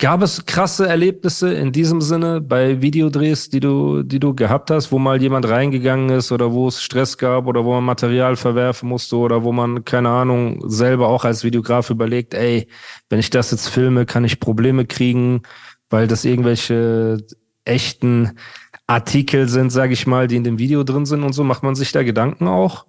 Gab 0.00 0.22
es 0.22 0.46
krasse 0.46 0.88
Erlebnisse 0.88 1.52
in 1.52 1.72
diesem 1.72 2.00
Sinne 2.00 2.40
bei 2.40 2.80
Videodrehs, 2.80 3.50
die 3.50 3.60
du, 3.60 4.02
die 4.02 4.18
du 4.18 4.34
gehabt 4.34 4.70
hast, 4.70 4.90
wo 4.92 4.98
mal 4.98 5.20
jemand 5.20 5.46
reingegangen 5.46 6.08
ist 6.08 6.32
oder 6.32 6.52
wo 6.52 6.68
es 6.68 6.82
Stress 6.82 7.18
gab 7.18 7.46
oder 7.46 7.66
wo 7.66 7.74
man 7.74 7.84
Material 7.84 8.36
verwerfen 8.36 8.88
musste 8.88 9.16
oder 9.16 9.44
wo 9.44 9.52
man, 9.52 9.84
keine 9.84 10.08
Ahnung, 10.08 10.62
selber 10.70 11.08
auch 11.08 11.26
als 11.26 11.44
Videograf 11.44 11.90
überlegt, 11.90 12.32
ey, 12.32 12.66
wenn 13.10 13.18
ich 13.18 13.28
das 13.28 13.50
jetzt 13.50 13.68
filme, 13.68 14.06
kann 14.06 14.24
ich 14.24 14.40
Probleme 14.40 14.86
kriegen, 14.86 15.42
weil 15.90 16.06
das 16.06 16.24
irgendwelche 16.24 17.18
echten 17.66 18.38
Artikel 18.86 19.50
sind, 19.50 19.68
sage 19.68 19.92
ich 19.92 20.06
mal, 20.06 20.28
die 20.28 20.36
in 20.36 20.44
dem 20.44 20.58
Video 20.58 20.82
drin 20.82 21.04
sind 21.04 21.24
und 21.24 21.34
so. 21.34 21.44
Macht 21.44 21.62
man 21.62 21.74
sich 21.74 21.92
da 21.92 22.02
Gedanken 22.02 22.48
auch? 22.48 22.86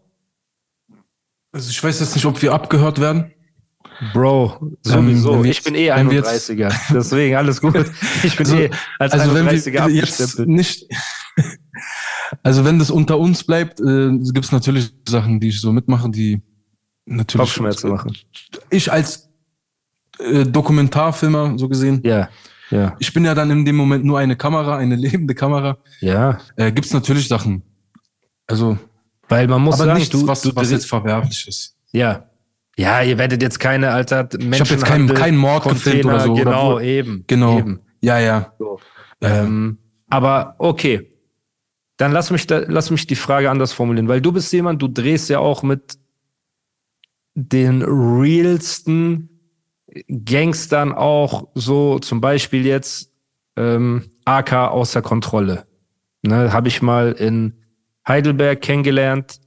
Also 1.52 1.72
ich 1.72 1.84
weiß 1.84 2.00
jetzt 2.00 2.16
nicht, 2.16 2.26
ob 2.26 2.42
wir 2.42 2.54
abgehört 2.54 3.02
werden. 3.02 3.34
Bro, 4.14 4.78
sowieso. 4.82 5.36
Ähm, 5.36 5.46
ich 5.46 5.64
bin 5.64 5.76
eh 5.76 5.92
31er. 5.92 6.74
Deswegen 6.94 7.36
alles 7.36 7.62
gut. 7.62 7.76
Ich 8.24 8.36
bin 8.36 8.48
also, 8.48 8.58
eh 8.58 8.70
als 8.98 9.14
also 9.14 9.32
31er 9.32 9.86
wenn 9.86 9.88
wir 9.88 9.96
jetzt 9.96 10.40
nicht. 10.40 10.88
also 12.44 12.66
wenn 12.66 12.80
das 12.80 12.90
unter 12.90 13.20
uns 13.20 13.44
bleibt, 13.44 13.80
äh, 13.80 14.10
gibt 14.34 14.46
es 14.46 14.52
natürlich 14.52 14.92
Sachen, 15.08 15.40
die 15.40 15.50
ich 15.50 15.62
so 15.62 15.72
mitmache, 15.72 16.10
die 16.10 16.42
natürlich 17.06 17.46
Kopfschmerzen 17.46 17.92
machen. 17.92 18.18
Ich 18.70 18.92
als 18.92 19.30
äh, 20.20 20.46
Dokumentarfilmer 20.46 21.58
so 21.58 21.70
gesehen. 21.70 22.02
Ja. 22.04 22.30
Ja. 22.72 22.96
Ich 23.00 23.14
bin 23.14 23.26
ja 23.26 23.36
dann 23.36 23.52
in 23.52 23.66
dem 23.66 23.76
Moment 23.76 24.06
nur 24.06 24.18
eine 24.18 24.36
Kamera, 24.36 24.78
eine 24.78 24.96
lebende 24.98 25.36
Kamera. 25.36 25.78
Ja. 26.00 26.40
Äh, 26.56 26.72
Gibt 26.72 26.88
es 26.88 26.94
natürlich 26.94 27.28
Sachen. 27.28 27.62
Also. 28.48 28.78
Weil 29.28 29.48
man 29.48 29.62
muss 29.62 29.76
aber 29.76 29.86
sagen, 29.86 30.00
nichts, 30.00 30.12
du, 30.12 30.28
was, 30.28 30.42
du, 30.42 30.56
was 30.56 30.72
jetzt 30.72 30.88
verwerflich 30.88 31.48
ist. 31.48 31.76
Ja. 31.92 32.31
Ja, 32.78 33.02
ihr 33.02 33.18
werdet 33.18 33.42
jetzt 33.42 33.60
keine, 33.60 33.92
Alter, 33.92 34.30
Menschen 34.34 34.54
Ich 34.54 34.60
habe 34.62 34.70
jetzt 34.72 34.86
keinen 34.86 35.14
kein 35.14 35.36
Mord 35.36 35.64
gefilmt 35.68 36.06
oder 36.06 36.20
so. 36.22 36.34
Genau, 36.34 36.76
oder 36.76 36.84
eben. 36.84 37.24
Genau. 37.28 37.60
Eben. 37.60 37.82
Ja, 38.02 38.20
ja. 38.20 38.54
So. 38.58 38.80
Ähm, 39.22 39.78
aber 40.10 40.56
okay. 40.58 41.08
Dann 41.98 42.12
lass 42.12 42.32
mich, 42.32 42.48
da, 42.48 42.64
lass 42.66 42.90
mich 42.90 43.06
die 43.06 43.16
Frage 43.16 43.52
anders 43.52 43.74
formulieren, 43.74 44.08
weil 44.08 44.22
du 44.22 44.32
bist 44.32 44.52
jemand, 44.54 44.82
du 44.82 44.88
drehst 44.88 45.30
ja 45.30 45.40
auch 45.40 45.62
mit 45.62 46.00
den 47.36 47.84
realsten 47.84 49.30
Gangstern 50.26 50.94
auch 50.94 51.50
so, 51.54 52.00
zum 52.00 52.22
Beispiel 52.22 52.66
jetzt 52.66 53.12
ähm, 53.56 54.12
AK 54.26 54.54
außer 54.54 55.02
Kontrolle. 55.02 55.68
Ne, 56.24 56.54
Habe 56.54 56.68
ich 56.68 56.82
mal 56.82 57.12
in 57.12 57.54
Heidelberg 58.08 58.62
kennengelernt. 58.62 59.40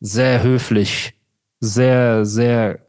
Sehr 0.00 0.42
höflich. 0.42 1.17
Sehr, 1.60 2.24
sehr 2.24 2.80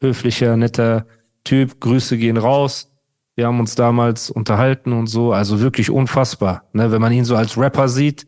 höflicher, 0.00 0.56
netter 0.56 1.06
Typ. 1.44 1.80
Grüße 1.80 2.18
gehen 2.18 2.36
raus. 2.36 2.92
Wir 3.36 3.46
haben 3.46 3.60
uns 3.60 3.74
damals 3.74 4.30
unterhalten 4.30 4.92
und 4.92 5.06
so. 5.06 5.32
Also 5.32 5.60
wirklich 5.60 5.90
unfassbar. 5.90 6.68
Ne, 6.72 6.90
wenn 6.90 7.00
man 7.00 7.12
ihn 7.12 7.24
so 7.24 7.36
als 7.36 7.56
Rapper 7.56 7.88
sieht, 7.88 8.26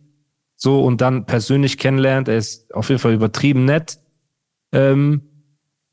so 0.56 0.84
und 0.84 1.00
dann 1.00 1.27
persönlich 1.27 1.78
kennenlernt, 1.78 2.28
er 2.28 2.37
ist 2.37 2.72
auf 2.75 2.89
jeden 2.89 3.00
Fall 3.00 3.15
übertrieben 3.15 3.65
nett. 3.65 3.99
Ähm, 4.72 5.22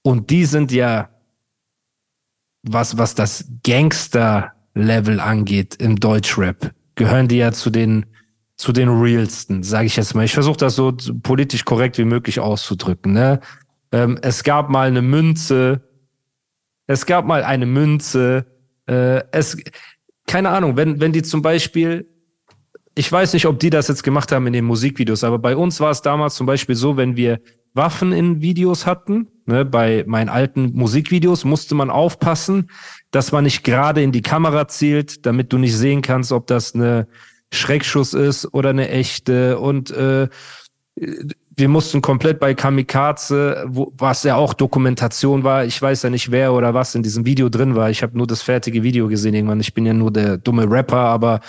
und 0.04 0.30
die 0.30 0.46
sind 0.46 0.72
ja 0.72 1.10
was, 2.64 2.98
was 2.98 3.16
das 3.16 3.46
Gangster-Level 3.64 5.20
angeht 5.20 5.76
im 5.76 6.00
Deutschrap, 6.00 6.74
gehören 6.96 7.28
die 7.28 7.38
ja 7.38 7.52
zu 7.52 7.70
den, 7.70 8.06
zu 8.56 8.72
den 8.72 8.90
realsten, 8.90 9.64
sage 9.64 9.88
ich 9.88 9.96
jetzt 9.96 10.16
mal. 10.16 10.26
Ich 10.26 10.34
versuche 10.34 10.58
das 10.58 10.76
so 10.76 10.96
politisch 11.24 11.66
korrekt 11.66 11.98
wie 11.98 12.06
möglich 12.06 12.40
auszudrücken. 12.40 13.14
Ne? 13.14 13.40
Ähm, 13.92 14.18
es 14.22 14.44
gab 14.44 14.70
mal 14.70 14.88
eine 14.88 15.02
Münze, 15.02 15.82
es 16.88 17.06
gab 17.06 17.26
mal 17.26 17.44
eine 17.44 17.66
Münze, 17.66 18.46
äh, 18.88 19.22
es, 19.32 19.58
keine 20.26 20.50
Ahnung, 20.50 20.78
wenn, 20.78 21.00
wenn 21.00 21.14
die 21.14 21.24
zum 21.24 21.42
Beispiel, 21.42 22.08
ich 22.96 23.12
weiß 23.12 23.34
nicht, 23.34 23.46
ob 23.46 23.60
die 23.60 23.70
das 23.70 23.88
jetzt 23.88 24.04
gemacht 24.04 24.32
haben 24.32 24.48
in 24.48 24.54
den 24.54 24.66
Musikvideos, 24.66 25.24
aber 25.24 25.40
bei 25.40 25.56
uns 25.56 25.80
war 25.80 25.92
es 25.92 26.02
damals 26.02 26.36
zum 26.36 26.48
Beispiel 26.48 26.76
so, 26.76 26.98
wenn 26.98 27.16
wir 27.16 27.40
Waffen 27.78 28.12
in 28.12 28.42
Videos 28.42 28.86
hatten. 28.86 29.28
Ne, 29.46 29.64
bei 29.64 30.04
meinen 30.06 30.28
alten 30.28 30.74
Musikvideos 30.74 31.46
musste 31.46 31.74
man 31.76 31.90
aufpassen, 31.90 32.70
dass 33.12 33.32
man 33.32 33.46
nicht 33.46 33.64
gerade 33.64 34.02
in 34.02 34.12
die 34.12 34.22
Kamera 34.22 34.68
zielt, 34.68 35.26
damit 35.26 35.54
du 35.54 35.58
nicht 35.58 35.78
sehen 35.78 36.02
kannst, 36.02 36.34
ob 36.34 36.48
das 36.48 36.76
eine 36.76 37.08
Schreckschuss 37.54 38.14
ist 38.14 38.54
oder 38.54 38.72
eine 38.72 38.90
echte. 38.90 39.60
Und 39.60 39.92
äh, 39.92 40.28
wir 41.58 41.70
mussten 41.70 42.02
komplett 42.04 42.40
bei 42.40 42.54
Kamikaze, 42.54 43.66
wo, 43.68 43.92
was 43.98 44.24
ja 44.24 44.36
auch 44.36 44.54
Dokumentation 44.54 45.44
war. 45.44 45.66
Ich 45.66 45.82
weiß 45.82 46.04
ja 46.04 46.12
nicht, 46.12 46.30
wer 46.30 46.54
oder 46.54 46.76
was 46.76 46.94
in 46.94 47.02
diesem 47.02 47.26
Video 47.26 47.50
drin 47.50 47.76
war. 47.76 47.90
Ich 47.90 48.04
habe 48.04 48.16
nur 48.16 48.28
das 48.28 48.44
fertige 48.44 48.84
Video 48.84 49.08
gesehen 49.08 49.34
irgendwann. 49.34 49.60
Ich 49.60 49.74
bin 49.74 49.86
ja 49.86 49.94
nur 49.94 50.12
der 50.12 50.38
dumme 50.38 50.70
Rapper, 50.70 50.98
aber 50.98 51.40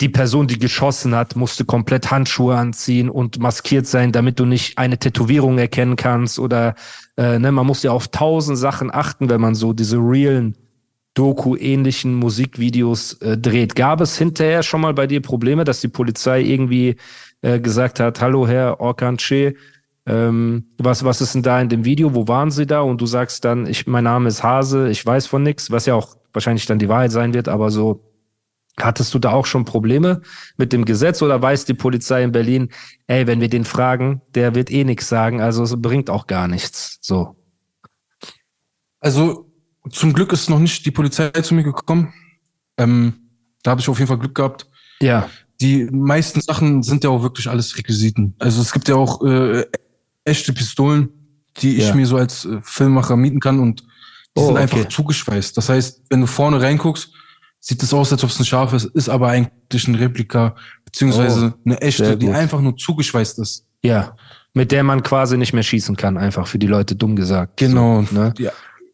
die 0.00 0.08
Person, 0.08 0.46
die 0.46 0.58
geschossen 0.58 1.14
hat, 1.14 1.36
musste 1.36 1.66
komplett 1.66 2.10
Handschuhe 2.10 2.56
anziehen 2.56 3.10
und 3.10 3.38
maskiert 3.38 3.86
sein, 3.86 4.10
damit 4.10 4.40
du 4.40 4.46
nicht 4.46 4.78
eine 4.78 4.98
Tätowierung 4.98 5.58
erkennen 5.58 5.96
kannst 5.96 6.38
oder 6.38 6.74
äh, 7.18 7.38
ne, 7.38 7.52
man 7.52 7.66
muss 7.66 7.82
ja 7.82 7.92
auf 7.92 8.08
tausend 8.08 8.56
Sachen 8.56 8.92
achten, 8.92 9.28
wenn 9.28 9.40
man 9.40 9.54
so 9.54 9.74
diese 9.74 9.98
realen 9.98 10.56
Doku-ähnlichen 11.14 12.14
Musikvideos 12.14 13.14
äh, 13.20 13.36
dreht. 13.36 13.76
Gab 13.76 14.00
es 14.00 14.16
hinterher 14.16 14.62
schon 14.62 14.80
mal 14.80 14.94
bei 14.94 15.06
dir 15.06 15.20
Probleme, 15.20 15.64
dass 15.64 15.82
die 15.82 15.88
Polizei 15.88 16.40
irgendwie 16.40 16.96
äh, 17.42 17.60
gesagt 17.60 18.00
hat, 18.00 18.20
hallo 18.20 18.48
Herr 18.48 18.80
Orkanche, 18.80 19.54
ähm, 20.06 20.72
was, 20.78 21.04
was 21.04 21.20
ist 21.20 21.34
denn 21.34 21.42
da 21.42 21.60
in 21.60 21.68
dem 21.68 21.84
Video? 21.84 22.14
Wo 22.14 22.26
waren 22.26 22.50
Sie 22.50 22.66
da? 22.66 22.80
Und 22.80 23.00
du 23.00 23.06
sagst 23.06 23.44
dann, 23.44 23.66
ich, 23.66 23.86
mein 23.86 24.04
Name 24.04 24.28
ist 24.28 24.42
Hase, 24.42 24.88
ich 24.88 25.04
weiß 25.04 25.26
von 25.26 25.42
nichts, 25.42 25.70
was 25.70 25.86
ja 25.86 25.94
auch 25.94 26.16
wahrscheinlich 26.32 26.66
dann 26.66 26.78
die 26.78 26.88
Wahrheit 26.88 27.12
sein 27.12 27.34
wird, 27.34 27.48
aber 27.48 27.70
so, 27.70 28.12
Hattest 28.80 29.12
du 29.12 29.18
da 29.18 29.32
auch 29.32 29.44
schon 29.44 29.66
Probleme 29.66 30.22
mit 30.56 30.72
dem 30.72 30.86
Gesetz 30.86 31.20
oder 31.20 31.42
weiß 31.42 31.66
die 31.66 31.74
Polizei 31.74 32.22
in 32.22 32.32
Berlin, 32.32 32.70
ey, 33.06 33.26
wenn 33.26 33.40
wir 33.40 33.50
den 33.50 33.66
fragen, 33.66 34.22
der 34.34 34.54
wird 34.54 34.70
eh 34.70 34.84
nichts 34.84 35.08
sagen, 35.08 35.42
also 35.42 35.62
es 35.62 35.80
bringt 35.80 36.08
auch 36.08 36.26
gar 36.26 36.48
nichts. 36.48 36.98
So. 37.02 37.36
Also 38.98 39.52
zum 39.90 40.14
Glück 40.14 40.32
ist 40.32 40.48
noch 40.48 40.58
nicht 40.58 40.86
die 40.86 40.90
Polizei 40.90 41.28
zu 41.28 41.54
mir 41.54 41.64
gekommen. 41.64 42.14
Ähm, 42.78 43.30
da 43.62 43.72
habe 43.72 43.82
ich 43.82 43.88
auf 43.90 43.98
jeden 43.98 44.08
Fall 44.08 44.18
Glück 44.18 44.34
gehabt. 44.34 44.66
Ja. 45.00 45.28
Die 45.62 45.84
meisten 45.84 46.40
Sachen 46.40 46.82
sind 46.82 47.04
ja 47.04 47.10
auch 47.10 47.22
wirklich 47.22 47.48
alles 47.48 47.78
Requisiten. 47.78 48.34
Also 48.40 48.60
es 48.60 48.72
gibt 48.72 48.88
ja 48.88 48.96
auch 48.96 49.22
äh, 49.24 49.64
echte 50.24 50.52
Pistolen, 50.52 51.08
die 51.58 51.76
ich 51.76 51.88
ja. 51.88 51.94
mir 51.94 52.06
so 52.06 52.16
als 52.16 52.44
äh, 52.44 52.58
Filmmacher 52.62 53.16
mieten 53.16 53.38
kann 53.38 53.60
und 53.60 53.80
die 53.80 54.40
oh, 54.40 54.46
sind 54.46 54.54
okay. 54.54 54.62
einfach 54.62 54.88
zugeschweißt. 54.88 55.56
Das 55.56 55.68
heißt, 55.68 56.02
wenn 56.10 56.20
du 56.20 56.26
vorne 56.26 56.60
reinguckst, 56.60 57.12
sieht 57.60 57.80
es 57.80 57.94
aus, 57.94 58.10
als 58.12 58.24
ob 58.24 58.30
es 58.30 58.40
ein 58.40 58.44
Schaf 58.44 58.72
ist, 58.72 58.86
ist 58.86 59.08
aber 59.08 59.28
eigentlich 59.28 59.86
ein 59.86 59.94
Replika, 59.94 60.56
beziehungsweise 60.84 61.54
oh, 61.56 61.60
eine 61.64 61.80
echte, 61.80 62.16
die 62.16 62.30
einfach 62.30 62.60
nur 62.60 62.76
zugeschweißt 62.76 63.38
ist. 63.38 63.64
Ja, 63.84 64.16
mit 64.54 64.72
der 64.72 64.82
man 64.82 65.02
quasi 65.04 65.36
nicht 65.36 65.52
mehr 65.52 65.62
schießen 65.62 65.96
kann, 65.96 66.18
einfach 66.18 66.48
für 66.48 66.58
die 66.58 66.66
Leute 66.66 66.96
dumm 66.96 67.14
gesagt. 67.14 67.56
Genau, 67.58 68.02
so, 68.02 68.14
ne? 68.14 68.34
ja, 68.38 68.50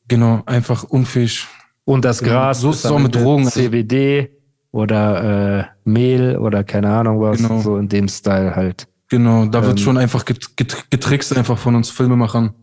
genau, 0.06 0.42
einfach 0.44 0.84
unfähig. 0.84 1.46
Und 1.84 2.04
das. 2.04 2.22
Gras 2.22 2.60
so 2.60 2.70
ist 2.70 2.84
es 2.84 2.90
auch 2.90 2.98
mit 2.98 3.14
Drogen. 3.14 3.48
CBD 3.48 4.37
oder 4.70 5.60
äh, 5.60 5.64
Mehl 5.84 6.36
oder 6.36 6.64
keine 6.64 6.90
Ahnung 6.90 7.20
was, 7.20 7.38
genau. 7.38 7.60
so 7.60 7.76
in 7.76 7.88
dem 7.88 8.08
Style 8.08 8.54
halt. 8.54 8.86
Genau, 9.08 9.46
da 9.46 9.62
wird 9.62 9.78
ähm, 9.78 9.84
schon 9.84 9.98
einfach 9.98 10.24
getrickst 10.24 11.36
einfach 11.36 11.58
von 11.58 11.74
uns 11.74 11.90
Filmemachern. 11.90 12.54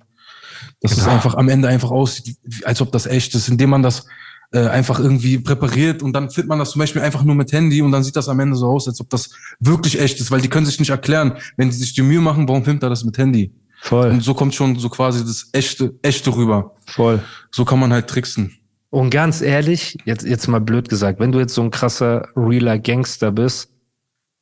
Dass 0.82 0.92
genau. 0.92 1.08
es 1.08 1.08
einfach 1.14 1.36
am 1.36 1.50
Ende 1.50 1.68
einfach 1.68 1.92
aussieht, 1.92 2.38
als 2.64 2.82
ob 2.82 2.92
das 2.92 3.08
echt 3.08 3.34
ist, 3.34 3.50
indem 3.50 3.72
man 3.72 3.82
das 3.82 4.06
äh, 4.52 4.68
einfach 4.68 5.00
irgendwie 5.00 5.40
präpariert 5.40 6.04
und 6.04 6.14
dann 6.14 6.30
filmt 6.30 6.50
man 6.50 6.60
das 6.60 6.72
zum 6.72 6.80
Beispiel 6.80 7.02
einfach 7.02 7.24
nur 7.24 7.36
mit 7.36 7.52
Handy 7.52 7.82
und 7.82 7.92
dann 7.92 8.04
sieht 8.04 8.16
das 8.16 8.30
am 8.30 8.40
Ende 8.40 8.56
so 8.56 8.68
aus, 8.68 8.88
als 8.88 9.02
ob 9.02 9.10
das 9.10 9.32
wirklich 9.60 10.00
echt 10.00 10.20
ist, 10.20 10.30
weil 10.32 10.42
die 10.42 10.48
können 10.48 10.66
sich 10.66 10.80
nicht 10.80 10.92
erklären, 10.92 11.38
wenn 11.58 11.70
die 11.70 11.76
sich 11.76 11.94
die 11.94 12.04
Mühe 12.04 12.22
machen, 12.22 12.48
warum 12.48 12.64
filmt 12.64 12.84
er 12.84 12.90
das 12.90 13.04
mit 13.04 13.18
Handy? 13.18 13.52
Voll. 13.82 14.10
Und 14.10 14.22
so 14.22 14.34
kommt 14.34 14.56
schon 14.56 14.78
so 14.78 14.90
quasi 14.90 15.24
das 15.26 15.50
echte, 15.52 15.94
echte 16.02 16.36
rüber. 16.36 16.76
Voll. 16.88 17.22
So 17.52 17.66
kann 17.66 17.80
man 17.80 17.92
halt 17.92 18.08
tricksen. 18.08 18.58
Und 18.96 19.10
ganz 19.10 19.42
ehrlich, 19.42 19.98
jetzt, 20.06 20.26
jetzt 20.26 20.48
mal 20.48 20.62
blöd 20.62 20.88
gesagt, 20.88 21.20
wenn 21.20 21.34
du 21.34 21.40
jetzt 21.40 21.54
so 21.54 21.62
ein 21.62 21.70
krasser, 21.70 22.30
realer 22.34 22.80
Gangster 22.80 23.30
bist, 23.30 23.70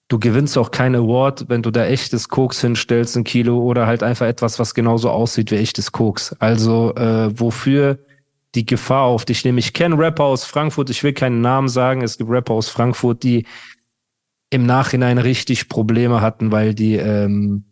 du 0.09 0.19
gewinnst 0.19 0.59
auch 0.59 0.69
kein 0.69 0.93
Award, 0.93 1.45
wenn 1.49 1.63
du 1.63 1.71
da 1.71 1.87
echtes 1.87 2.29
Koks 2.29 2.61
hinstellst, 2.61 3.17
ein 3.17 3.23
Kilo, 3.23 3.59
oder 3.59 3.87
halt 3.87 4.03
einfach 4.03 4.27
etwas, 4.27 4.59
was 4.59 4.75
genauso 4.75 5.09
aussieht 5.09 5.49
wie 5.49 5.55
echtes 5.55 5.91
Koks. 5.91 6.35
Also 6.37 6.93
äh, 6.93 7.31
wofür 7.39 7.97
die 8.53 8.63
Gefahr 8.63 9.05
auf 9.05 9.25
dich 9.25 9.43
nehme. 9.43 9.57
Ich 9.57 9.73
kenne 9.73 9.97
Rapper 9.97 10.25
aus 10.25 10.45
Frankfurt, 10.45 10.91
ich 10.91 11.03
will 11.03 11.13
keinen 11.13 11.41
Namen 11.41 11.67
sagen, 11.67 12.03
es 12.03 12.19
gibt 12.19 12.29
Rapper 12.29 12.53
aus 12.53 12.69
Frankfurt, 12.69 13.23
die 13.23 13.47
im 14.51 14.67
Nachhinein 14.67 15.17
richtig 15.17 15.67
Probleme 15.67 16.21
hatten, 16.21 16.51
weil 16.51 16.75
die 16.75 16.97
ähm, 16.97 17.63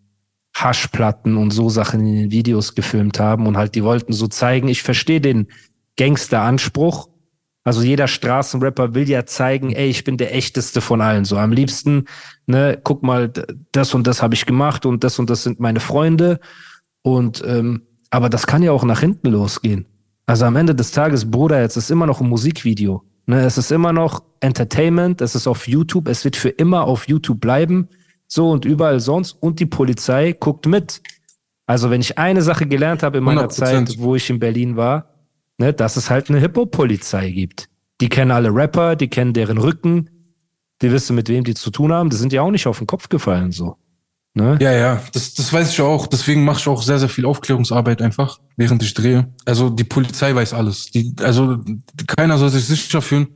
Haschplatten 0.55 1.37
und 1.37 1.51
so 1.51 1.69
Sachen 1.69 1.99
in 2.07 2.15
den 2.15 2.31
Videos 2.31 2.73
gefilmt 2.73 3.19
haben 3.19 3.45
und 3.45 3.55
halt 3.55 3.75
die 3.75 3.83
wollten 3.83 4.13
so 4.13 4.25
zeigen, 4.25 4.67
ich 4.67 4.81
verstehe 4.81 5.21
den 5.21 5.45
Gangster-Anspruch. 5.97 7.09
Also 7.63 7.83
jeder 7.83 8.07
Straßenrapper 8.07 8.95
will 8.95 9.07
ja 9.07 9.25
zeigen, 9.25 9.71
ey, 9.71 9.87
ich 9.87 10.03
bin 10.03 10.17
der 10.17 10.33
echteste 10.35 10.81
von 10.81 10.99
allen. 10.99 11.25
So 11.25 11.37
am 11.37 11.51
liebsten, 11.51 12.05
ne, 12.47 12.79
guck 12.83 13.03
mal, 13.03 13.31
das 13.71 13.93
und 13.93 14.07
das 14.07 14.23
habe 14.23 14.33
ich 14.33 14.45
gemacht 14.45 14.85
und 14.85 15.03
das 15.03 15.19
und 15.19 15.29
das 15.29 15.43
sind 15.43 15.59
meine 15.59 15.79
Freunde. 15.79 16.39
Und 17.03 17.43
ähm, 17.45 17.83
aber 18.09 18.29
das 18.29 18.47
kann 18.47 18.63
ja 18.63 18.71
auch 18.71 18.83
nach 18.83 18.99
hinten 18.99 19.29
losgehen. 19.29 19.85
Also 20.25 20.45
am 20.45 20.55
Ende 20.55 20.73
des 20.73 20.91
Tages, 20.91 21.29
Bruder, 21.29 21.61
jetzt 21.61 21.77
ist 21.77 21.91
immer 21.91 22.05
noch 22.05 22.19
ein 22.19 22.29
Musikvideo. 22.29 23.03
Ne, 23.27 23.41
es 23.41 23.57
ist 23.57 23.71
immer 23.71 23.93
noch 23.93 24.23
Entertainment, 24.39 25.21
es 25.21 25.35
ist 25.35 25.45
auf 25.47 25.67
YouTube, 25.67 26.07
es 26.07 26.25
wird 26.25 26.35
für 26.35 26.49
immer 26.49 26.83
auf 26.83 27.07
YouTube 27.07 27.39
bleiben. 27.39 27.87
So 28.27 28.49
und 28.49 28.65
überall 28.65 28.99
sonst. 28.99 29.33
Und 29.33 29.59
die 29.59 29.65
Polizei 29.65 30.31
guckt 30.33 30.65
mit. 30.65 31.01
Also 31.67 31.89
wenn 31.89 32.01
ich 32.01 32.17
eine 32.17 32.41
Sache 32.41 32.65
gelernt 32.65 33.03
habe 33.03 33.19
in 33.19 33.23
meiner 33.23 33.47
100%. 33.47 33.49
Zeit, 33.49 33.95
wo 33.99 34.15
ich 34.15 34.29
in 34.29 34.39
Berlin 34.39 34.77
war, 34.77 35.10
ne, 35.61 35.73
dass 35.73 35.95
es 35.95 36.09
halt 36.09 36.29
eine 36.29 36.39
Hip-Hop-Polizei 36.39 37.31
gibt. 37.31 37.69
Die 38.01 38.09
kennen 38.09 38.31
alle 38.31 38.53
Rapper, 38.53 38.95
die 38.95 39.07
kennen 39.07 39.33
deren 39.33 39.57
Rücken, 39.57 40.09
die 40.81 40.91
wissen, 40.91 41.15
mit 41.15 41.29
wem 41.29 41.43
die 41.43 41.53
zu 41.53 41.69
tun 41.69 41.93
haben. 41.93 42.09
Die 42.09 42.17
sind 42.17 42.33
ja 42.33 42.41
auch 42.41 42.51
nicht 42.51 42.67
auf 42.67 42.79
den 42.79 42.87
Kopf 42.87 43.07
gefallen, 43.07 43.51
so. 43.51 43.77
Ne? 44.33 44.57
Ja, 44.61 44.71
ja, 44.71 45.03
das, 45.13 45.33
das 45.33 45.51
weiß 45.51 45.71
ich 45.71 45.81
auch. 45.81 46.07
Deswegen 46.07 46.43
mache 46.43 46.59
ich 46.59 46.67
auch 46.67 46.81
sehr, 46.81 46.99
sehr 46.99 47.09
viel 47.09 47.25
Aufklärungsarbeit 47.25 48.01
einfach, 48.01 48.39
während 48.55 48.81
ich 48.81 48.93
drehe. 48.93 49.31
Also 49.45 49.69
die 49.69 49.83
Polizei 49.83 50.33
weiß 50.33 50.53
alles. 50.53 50.85
Die, 50.85 51.13
also 51.21 51.59
keiner 52.07 52.37
soll 52.37 52.49
sich 52.49 52.65
sicher 52.65 53.01
fühlen. 53.01 53.27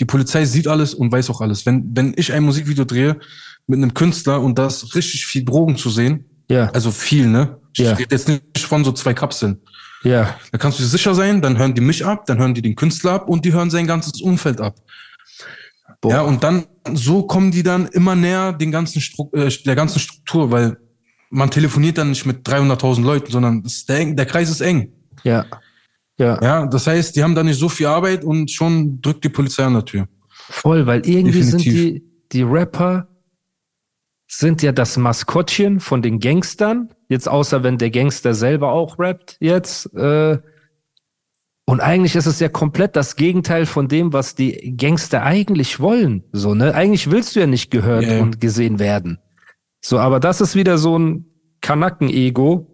Die 0.00 0.04
Polizei 0.04 0.44
sieht 0.44 0.68
alles 0.68 0.94
und 0.94 1.12
weiß 1.12 1.28
auch 1.30 1.40
alles. 1.40 1.66
Wenn, 1.66 1.90
wenn 1.94 2.14
ich 2.16 2.32
ein 2.32 2.44
Musikvideo 2.44 2.84
drehe 2.84 3.18
mit 3.66 3.78
einem 3.78 3.94
Künstler 3.94 4.40
und 4.40 4.58
da 4.58 4.66
ist 4.68 4.94
richtig 4.94 5.26
viel 5.26 5.44
Drogen 5.44 5.76
zu 5.76 5.90
sehen, 5.90 6.24
ja. 6.48 6.70
also 6.70 6.90
viel, 6.90 7.26
ne? 7.26 7.58
Ich 7.76 7.84
ja. 7.84 7.92
rede 7.94 8.14
jetzt 8.14 8.28
nicht 8.28 8.60
von 8.60 8.84
so 8.84 8.92
zwei 8.92 9.12
Kapseln. 9.12 9.60
Ja. 10.04 10.38
Da 10.52 10.58
kannst 10.58 10.78
du 10.78 10.82
dir 10.82 10.88
sicher 10.88 11.14
sein, 11.14 11.42
dann 11.42 11.58
hören 11.58 11.74
die 11.74 11.80
mich 11.80 12.04
ab, 12.04 12.26
dann 12.26 12.38
hören 12.38 12.54
die 12.54 12.62
den 12.62 12.76
Künstler 12.76 13.12
ab 13.12 13.28
und 13.28 13.44
die 13.44 13.52
hören 13.52 13.70
sein 13.70 13.86
ganzes 13.86 14.20
Umfeld 14.20 14.60
ab. 14.60 14.76
Boah. 16.00 16.10
Ja, 16.10 16.20
und 16.20 16.44
dann, 16.44 16.66
so 16.92 17.22
kommen 17.22 17.50
die 17.50 17.62
dann 17.62 17.86
immer 17.88 18.14
näher 18.14 18.52
den 18.52 18.70
ganzen 18.70 19.02
äh, 19.32 19.50
der 19.64 19.74
ganzen 19.74 19.98
Struktur, 19.98 20.50
weil 20.50 20.76
man 21.30 21.50
telefoniert 21.50 21.98
dann 21.98 22.10
nicht 22.10 22.26
mit 22.26 22.46
300.000 22.46 23.02
Leuten, 23.02 23.32
sondern 23.32 23.66
der, 23.88 24.04
der 24.12 24.26
Kreis 24.26 24.50
ist 24.50 24.60
eng. 24.60 24.92
Ja. 25.24 25.46
Ja. 26.18 26.40
Ja, 26.40 26.66
das 26.66 26.86
heißt, 26.86 27.16
die 27.16 27.24
haben 27.24 27.34
da 27.34 27.42
nicht 27.42 27.58
so 27.58 27.68
viel 27.68 27.86
Arbeit 27.86 28.24
und 28.24 28.50
schon 28.50 29.00
drückt 29.00 29.24
die 29.24 29.30
Polizei 29.30 29.64
an 29.64 29.74
der 29.74 29.84
Tür. 29.84 30.08
Voll, 30.30 30.86
weil 30.86 31.04
irgendwie 31.06 31.40
Definitiv. 31.40 31.72
sind 31.72 31.74
die, 31.74 32.04
die 32.32 32.42
Rapper 32.42 33.08
sind 34.38 34.62
ja 34.62 34.72
das 34.72 34.96
Maskottchen 34.96 35.80
von 35.80 36.02
den 36.02 36.20
Gangstern. 36.20 36.90
Jetzt 37.08 37.28
außer 37.28 37.62
wenn 37.62 37.78
der 37.78 37.90
Gangster 37.90 38.34
selber 38.34 38.72
auch 38.72 38.98
rappt 38.98 39.36
jetzt. 39.40 39.94
Äh, 39.94 40.38
und 41.66 41.80
eigentlich 41.80 42.14
ist 42.14 42.26
es 42.26 42.40
ja 42.40 42.48
komplett 42.48 42.94
das 42.94 43.16
Gegenteil 43.16 43.64
von 43.64 43.88
dem, 43.88 44.12
was 44.12 44.34
die 44.34 44.76
Gangster 44.76 45.22
eigentlich 45.22 45.80
wollen. 45.80 46.24
So, 46.32 46.54
ne? 46.54 46.74
Eigentlich 46.74 47.10
willst 47.10 47.34
du 47.34 47.40
ja 47.40 47.46
nicht 47.46 47.70
gehört 47.70 48.04
yeah. 48.04 48.22
und 48.22 48.40
gesehen 48.40 48.78
werden. 48.78 49.18
So, 49.80 49.98
aber 49.98 50.20
das 50.20 50.40
ist 50.40 50.54
wieder 50.54 50.76
so 50.76 50.98
ein 50.98 51.26
Kanacken-Ego. 51.62 52.70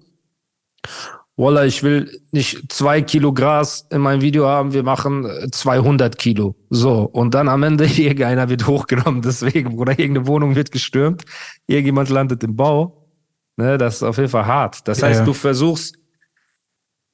Walla, 1.41 1.65
ich 1.65 1.83
will 1.83 2.21
nicht 2.33 2.71
zwei 2.71 3.01
Kilo 3.01 3.33
Gras 3.33 3.87
in 3.91 4.03
meinem 4.03 4.21
Video 4.21 4.47
haben, 4.47 4.75
wir 4.75 4.83
machen 4.83 5.27
200 5.51 6.19
Kilo. 6.19 6.55
So, 6.69 7.03
und 7.05 7.35
dann 7.35 7.49
am 7.49 7.63
Ende 7.63 7.85
irgendeiner 7.97 8.49
wird 8.49 8.67
hochgenommen, 8.67 9.23
deswegen, 9.23 9.79
oder 9.79 9.99
irgendeine 9.99 10.27
Wohnung 10.27 10.55
wird 10.55 10.71
gestürmt, 10.71 11.25
irgendjemand 11.67 12.11
landet 12.11 12.45
im 12.45 12.57
Bau. 12.57 13.09
Ne, 13.57 13.79
das 13.79 13.97
ist 13.97 14.03
auf 14.03 14.19
jeden 14.19 14.29
Fall 14.29 14.47
hart. 14.47 14.87
Das 14.87 15.03
heißt, 15.03 15.21
ja. 15.21 15.25
du 15.25 15.33
versuchst, 15.33 15.97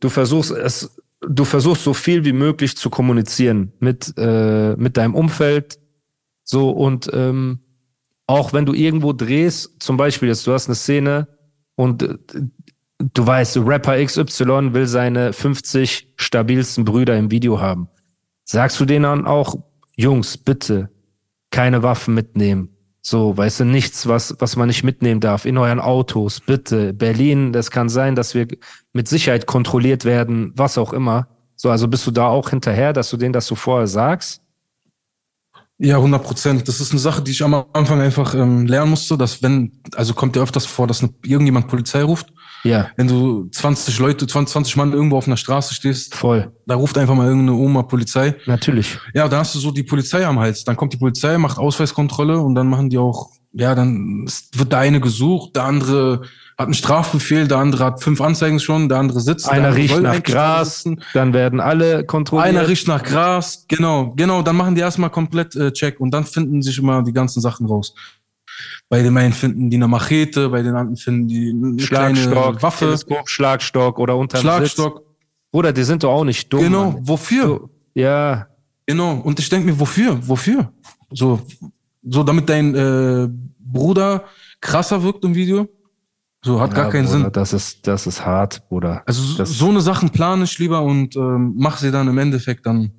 du 0.01 0.09
versuchst 0.09 0.51
es 0.51 0.97
du 1.21 1.45
versuchst 1.45 1.83
so 1.83 1.95
viel 1.95 2.25
wie 2.25 2.33
möglich 2.33 2.77
zu 2.77 2.91
kommunizieren 2.91 3.73
mit, 3.81 4.13
äh, 4.17 4.77
mit 4.77 4.97
deinem 4.97 5.15
Umfeld. 5.15 5.79
So 6.45 6.71
und 6.71 7.11
ähm, 7.13 7.61
auch 8.27 8.53
wenn 8.53 8.67
du 8.67 8.75
irgendwo 8.75 9.13
drehst, 9.13 9.83
zum 9.83 9.97
Beispiel 9.97 10.29
jetzt, 10.29 10.47
du 10.47 10.53
hast 10.53 10.67
eine 10.69 10.75
Szene 10.75 11.29
und 11.75 12.03
äh, 12.03 12.19
du 12.99 13.27
weißt, 13.27 13.59
Rapper 13.59 14.03
XY 14.05 14.73
will 14.73 14.87
seine 14.87 15.33
50 15.33 16.15
stabilsten 16.17 16.85
Brüder 16.85 17.17
im 17.17 17.31
Video 17.31 17.61
haben. 17.61 17.89
Sagst 18.45 18.79
du 18.81 18.85
denen 18.85 19.03
dann 19.03 19.27
auch, 19.27 19.57
Jungs, 19.97 20.37
bitte 20.37 20.91
keine 21.51 21.83
Waffen 21.83 22.15
mitnehmen. 22.15 22.71
So, 23.01 23.37
weißt 23.37 23.61
du, 23.61 23.65
nichts, 23.65 24.09
was, 24.09 24.35
was 24.41 24.57
man 24.57 24.67
nicht 24.67 24.83
mitnehmen 24.83 25.21
darf 25.21 25.45
in 25.45 25.59
euren 25.59 25.79
Autos, 25.81 26.41
bitte. 26.41 26.93
Berlin, 26.93 27.53
das 27.53 27.71
kann 27.71 27.89
sein, 27.89 28.17
dass 28.17 28.35
wir 28.35 28.49
mit 28.93 29.09
Sicherheit 29.09 29.47
kontrolliert 29.47 30.05
werden, 30.05 30.53
was 30.57 30.77
auch 30.77 30.93
immer. 30.93 31.29
So, 31.55 31.71
also 31.71 31.89
bist 31.89 32.07
du 32.07 32.11
da 32.11 32.27
auch 32.27 32.51
hinterher, 32.51 32.93
dass 32.93 33.11
du 33.11 33.17
denen 33.17 33.33
das 33.33 33.47
so 33.47 33.55
vorher 33.55 33.87
sagst? 33.87 34.43
Ja, 35.79 35.97
100 35.97 36.23
Prozent. 36.23 36.69
Das 36.69 36.81
ist 36.81 36.91
eine 36.91 37.01
Sache, 37.01 37.23
die 37.23 37.31
ich 37.31 37.43
am 37.43 37.55
Anfang 37.73 38.01
einfach 38.01 38.35
ähm, 38.35 38.67
lernen 38.67 38.91
musste, 38.91 39.17
dass 39.17 39.43
wenn, 39.43 39.81
also 39.95 40.15
kommt 40.15 40.35
ja 40.35 40.43
öfters 40.43 40.67
vor, 40.67 40.87
dass 40.87 41.07
irgendjemand 41.23 41.69
Polizei 41.69 42.03
ruft 42.03 42.33
ja. 42.67 42.91
Wenn 42.97 43.09
du 43.09 43.49
20 43.51 43.99
Leute, 43.99 44.27
20, 44.27 44.53
20 44.53 44.77
Mann 44.77 44.93
irgendwo 44.93 45.17
auf 45.17 45.27
einer 45.27 45.37
Straße 45.37 45.75
stehst, 45.75 46.15
voll. 46.15 46.53
Da 46.67 46.75
ruft 46.75 46.99
einfach 46.99 47.15
mal 47.15 47.27
irgendeine 47.27 47.59
Oma 47.59 47.83
Polizei. 47.83 48.35
Natürlich. 48.47 48.99
Ja, 49.15 49.29
da 49.29 49.39
hast 49.39 49.55
du 49.55 49.59
so 49.59 49.71
die 49.71 49.83
Polizei 49.83 50.27
am 50.27 50.39
Hals. 50.39 50.65
Dann 50.65 50.77
kommt 50.77 50.93
die 50.93 50.99
Polizei, 50.99 51.39
macht 51.39 51.59
Ausweiskontrolle 51.59 52.39
und 52.39 52.55
dann 52.55 52.69
machen 52.69 52.91
die 52.91 52.99
auch, 52.99 53.31
ja, 53.53 53.75
dann 53.75 54.27
wird 54.55 54.73
der 54.73 54.79
eine 54.81 55.01
gesucht, 55.01 55.57
der 55.57 55.65
andere 55.65 56.23
hat 56.59 56.67
einen 56.67 56.75
Strafbefehl, 56.75 57.47
der 57.49 57.59
andere 57.59 57.85
hat 57.85 58.03
fünf 58.03 58.21
Anzeigen 58.21 58.61
schon, 58.61 58.89
der 58.89 58.99
andere 58.99 59.21
sitzt. 59.21 59.49
Einer 59.49 59.69
andere 59.69 59.83
riecht 59.83 60.01
nach 60.01 60.23
Gras, 60.23 60.83
sitzen. 60.83 61.03
dann 61.13 61.35
werden 61.35 61.61
alle 61.61 62.05
kontrolliert. 62.05 62.49
Einer 62.49 62.67
riecht 62.67 62.89
nach 62.89 63.03
Gras, 63.03 63.67
genau, 63.69 64.15
genau. 64.17 64.43
Dann 64.43 64.57
machen 64.57 64.75
die 64.75 64.81
erstmal 64.81 65.11
komplett 65.11 65.55
äh, 65.55 65.73
Check 65.73 66.01
und 66.01 66.13
dann 66.13 66.25
finden 66.25 66.63
sich 66.63 66.79
immer 66.79 67.03
die 67.03 67.13
ganzen 67.13 67.43
Sachen 67.43 67.67
raus. 67.67 67.95
Bei 68.89 69.03
den 69.03 69.17
einen 69.17 69.33
finden 69.33 69.71
die 69.71 69.77
eine 69.77 69.89
Machete, 69.89 70.49
bei 70.49 70.63
den 70.63 70.75
anderen 70.75 70.97
finden 70.97 71.29
die 71.29 71.51
eine 71.51 71.79
Schlagstock, 71.81 72.63
Waffe. 72.63 72.85
Teleskop, 72.87 73.29
Schlagstock 73.29 73.99
oder 73.99 74.17
unterm 74.17 74.41
Schlagstock. 74.41 74.99
Sitz. 74.99 75.07
Bruder, 75.51 75.73
die 75.73 75.85
sind 75.85 76.03
doch 76.03 76.13
auch 76.13 76.25
nicht 76.25 76.53
dumm. 76.53 76.61
Genau, 76.61 76.93
Mann. 76.93 77.09
wofür? 77.09 77.47
So, 77.47 77.71
ja. 77.95 78.47
Genau, 78.87 79.15
und 79.17 79.39
ich 79.41 79.49
denke 79.49 79.67
mir, 79.67 79.81
wofür? 79.81 80.19
Wofür? 80.27 80.73
So, 81.11 81.41
so 82.03 82.23
damit 82.23 82.49
dein 82.49 82.75
äh, 82.75 83.29
Bruder 83.59 84.25
krasser 84.61 85.03
wirkt 85.03 85.25
im 85.25 85.35
Video? 85.35 85.69
So, 86.45 86.61
hat 86.61 86.71
ja, 86.71 86.83
gar 86.83 86.91
keinen 86.93 87.07
Bruder, 87.07 87.19
Sinn. 87.23 87.33
Das 87.33 87.53
ist, 87.53 87.87
das 87.87 88.07
ist 88.07 88.25
hart, 88.25 88.69
Bruder. 88.69 89.03
Also 89.07 89.37
das 89.37 89.51
so 89.51 89.69
eine 89.69 89.81
Sachen 89.81 90.11
plane 90.11 90.45
ich 90.45 90.59
lieber 90.59 90.83
und 90.83 91.17
ähm, 91.17 91.55
mach 91.57 91.79
sie 91.79 91.91
dann 91.91 92.07
im 92.07 92.19
Endeffekt 92.19 92.67
dann, 92.67 92.93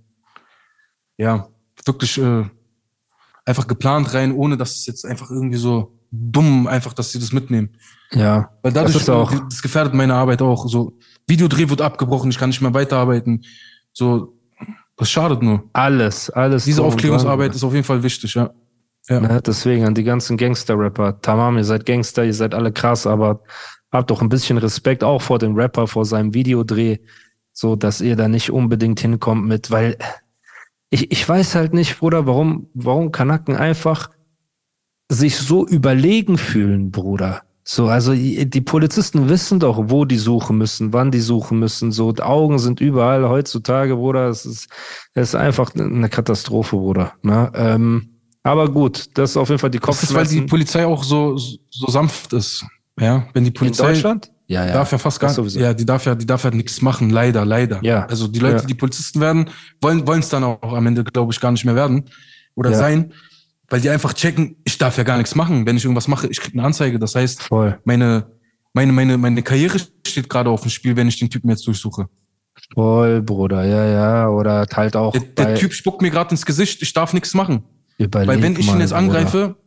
ja, 1.17 1.47
wirklich 1.85 2.17
äh, 2.17 2.43
einfach 3.47 3.67
geplant 3.67 4.13
rein, 4.13 4.33
ohne 4.33 4.57
dass 4.57 4.75
es 4.75 4.85
jetzt 4.85 5.05
einfach 5.05 5.31
irgendwie 5.31 5.57
so 5.57 5.93
dumm 6.11 6.67
einfach, 6.67 6.93
dass 6.93 7.11
sie 7.11 7.19
das 7.19 7.31
mitnehmen. 7.31 7.69
Ja. 8.11 8.51
Weil 8.61 8.73
dadurch, 8.73 8.93
das, 8.93 9.03
ist 9.03 9.09
auch 9.09 9.33
das 9.49 9.61
gefährdet 9.61 9.93
meine 9.93 10.13
Arbeit 10.13 10.41
auch. 10.41 10.67
So, 10.67 10.97
Videodreh 11.27 11.69
wird 11.69 11.81
abgebrochen, 11.81 12.29
ich 12.29 12.37
kann 12.37 12.49
nicht 12.49 12.61
mehr 12.61 12.73
weiterarbeiten. 12.73 13.43
So, 13.93 14.37
das 14.97 15.09
schadet 15.09 15.41
nur. 15.41 15.63
Alles, 15.73 16.29
alles. 16.29 16.65
Diese 16.65 16.83
Aufklärungsarbeit 16.83 17.55
ist 17.55 17.63
auf 17.63 17.73
jeden 17.73 17.85
Fall 17.85 18.03
wichtig, 18.03 18.35
ja. 18.35 18.51
Ja. 19.09 19.21
Ne, 19.21 19.41
deswegen 19.45 19.85
an 19.85 19.95
die 19.95 20.03
ganzen 20.03 20.35
Gangster-Rapper. 20.35 21.21
Tamam, 21.21 21.57
ihr 21.57 21.63
seid 21.63 21.85
Gangster, 21.85 22.25
ihr 22.25 22.33
seid 22.33 22.53
alle 22.53 22.73
krass, 22.73 23.07
aber 23.07 23.41
habt 23.91 24.11
doch 24.11 24.21
ein 24.21 24.27
bisschen 24.27 24.57
Respekt 24.57 25.03
auch 25.03 25.21
vor 25.21 25.39
dem 25.39 25.55
Rapper, 25.55 25.87
vor 25.87 26.03
seinem 26.03 26.33
Videodreh, 26.33 26.97
so 27.53 27.77
dass 27.77 28.01
ihr 28.01 28.17
da 28.17 28.27
nicht 28.27 28.51
unbedingt 28.51 28.99
hinkommt 28.99 29.45
mit, 29.45 29.71
weil 29.71 29.97
ich, 30.89 31.11
ich 31.11 31.27
weiß 31.27 31.55
halt 31.55 31.73
nicht, 31.73 31.99
Bruder, 31.99 32.25
warum, 32.25 32.69
warum 32.73 33.11
Kanaken 33.11 33.55
einfach 33.55 34.09
sich 35.09 35.37
so 35.37 35.65
überlegen 35.65 36.37
fühlen, 36.37 36.91
Bruder. 36.91 37.43
So, 37.63 37.87
also 37.87 38.13
die 38.13 38.61
Polizisten 38.61 39.27
wissen 39.27 39.59
doch, 39.59 39.89
wo 39.89 40.05
die 40.05 40.17
suchen 40.17 40.57
müssen, 40.57 40.93
wann 40.93 41.11
die 41.11 41.19
suchen 41.19 41.59
müssen. 41.59 41.91
So, 41.91 42.13
die 42.13 42.21
Augen 42.21 42.59
sind 42.59 42.79
überall 42.79 43.27
heutzutage, 43.27 43.97
Bruder. 43.97 44.29
Es 44.29 44.45
ist, 44.45 44.69
es 45.13 45.29
ist 45.29 45.35
einfach 45.35 45.75
eine 45.75 46.07
Katastrophe, 46.07 46.77
Bruder. 46.77 47.13
Ne? 47.23 47.51
Ähm, 47.55 48.19
aber 48.43 48.71
gut, 48.71 49.09
das 49.17 49.31
ist 49.31 49.37
auf 49.37 49.49
jeden 49.49 49.59
Fall 49.59 49.69
die 49.69 49.79
Kopfschmerzen. 49.79 50.15
Das 50.15 50.27
ist, 50.29 50.35
weil 50.35 50.41
die 50.41 50.47
Polizei 50.47 50.85
auch 50.85 51.03
so, 51.03 51.37
so 51.37 51.87
sanft 51.89 52.31
ist. 52.31 52.65
Ja, 52.97 53.27
wenn 53.33 53.43
die 53.43 53.51
Polizei. 53.51 53.87
In 53.87 53.93
Deutschland? 53.93 54.31
Ja, 54.47 54.65
ja. 54.65 54.73
Darf 54.73 54.91
ja 54.93 54.97
fast 54.97 55.19
gar 55.19 55.37
nicht. 55.41 55.55
Ja, 55.55 55.73
die 55.73 55.85
darf 55.85 56.05
ja, 56.05 56.15
die 56.15 56.25
darf 56.25 56.43
ja 56.45 56.51
nichts 56.51 56.81
machen, 56.81 57.09
leider, 57.09 57.45
leider. 57.45 57.79
Ja. 57.83 58.05
Also 58.05 58.27
die 58.27 58.39
Leute, 58.39 58.57
ja. 58.57 58.61
die 58.61 58.75
Polizisten 58.75 59.19
werden, 59.19 59.49
wollen 59.81 60.07
wollen 60.07 60.21
es 60.21 60.29
dann 60.29 60.43
auch 60.43 60.73
am 60.73 60.87
Ende, 60.87 61.03
glaube 61.03 61.33
ich, 61.33 61.39
gar 61.39 61.51
nicht 61.51 61.65
mehr 61.65 61.75
werden 61.75 62.05
oder 62.55 62.71
ja. 62.71 62.77
sein. 62.77 63.13
weil 63.69 63.81
die 63.81 63.89
einfach 63.89 64.13
checken, 64.13 64.55
ich 64.63 64.77
darf 64.77 64.97
ja 64.97 65.03
gar 65.03 65.17
nichts 65.17 65.35
machen. 65.35 65.65
Wenn 65.65 65.75
ich 65.77 65.83
irgendwas 65.83 66.07
mache, 66.07 66.27
ich 66.27 66.39
krieg 66.39 66.53
eine 66.53 66.63
Anzeige. 66.63 66.99
Das 66.99 67.15
heißt, 67.15 67.43
Voll. 67.43 67.77
meine, 67.83 68.31
meine, 68.73 68.93
meine, 68.93 69.17
meine 69.17 69.43
Karriere 69.43 69.79
steht 70.05 70.29
gerade 70.29 70.49
auf 70.49 70.61
dem 70.61 70.69
Spiel, 70.71 70.95
wenn 70.95 71.07
ich 71.07 71.19
den 71.19 71.29
Typen 71.29 71.49
jetzt 71.49 71.67
durchsuche. 71.67 72.07
Voll, 72.73 73.21
Bruder, 73.21 73.65
ja, 73.65 73.85
ja. 73.85 74.29
Oder 74.29 74.65
halt 74.73 74.95
auch. 74.95 75.11
Der, 75.11 75.21
der 75.21 75.55
Typ 75.55 75.73
spuckt 75.73 76.01
mir 76.01 76.09
gerade 76.09 76.31
ins 76.31 76.45
Gesicht, 76.45 76.81
ich 76.81 76.93
darf 76.93 77.13
nichts 77.13 77.33
machen. 77.33 77.63
Überleg 77.97 78.27
Weil 78.27 78.41
wenn 78.41 78.57
ich 78.57 78.67
ihn 78.67 78.79
jetzt 78.79 78.93
angreife, 78.93 79.47
Bruder. 79.49 79.57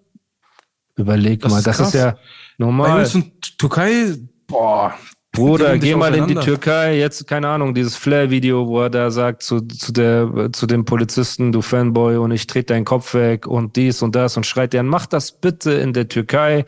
Überleg 0.96 1.40
Das 1.40 1.52
mal, 1.52 1.58
ist 1.58 1.66
das 1.66 1.76
krass. 1.78 1.88
ist 1.88 1.94
ja 1.94 2.12
bei 2.12 2.18
normal. 2.58 3.00
uns 3.00 3.14
in 3.14 3.32
Türkei, 3.58 4.16
boah. 4.50 4.94
Bruder, 5.32 5.78
geh 5.78 5.94
mal 5.94 6.12
in 6.14 6.26
die. 6.26 6.34
Türkei, 6.34 6.98
jetzt, 6.98 7.26
keine 7.26 7.48
Ahnung, 7.48 7.72
dieses 7.72 7.96
Flair-Video, 7.96 8.66
wo 8.66 8.82
er 8.82 8.90
da 8.90 9.10
sagt 9.10 9.42
zu, 9.42 9.60
zu, 9.60 9.92
der, 9.92 10.50
zu 10.52 10.66
dem 10.66 10.84
Polizisten, 10.84 11.52
du 11.52 11.62
Fanboy, 11.62 12.16
und 12.16 12.32
ich 12.32 12.48
trete 12.48 12.74
deinen 12.74 12.84
Kopf 12.84 13.14
weg 13.14 13.46
und 13.46 13.76
dies 13.76 14.02
und 14.02 14.16
das 14.16 14.36
und 14.36 14.44
schreit 14.44 14.72
dir 14.72 14.80
an, 14.80 14.86
mach 14.86 15.06
das 15.06 15.30
bitte 15.30 15.72
in 15.72 15.92
der 15.92 16.08
Türkei, 16.08 16.64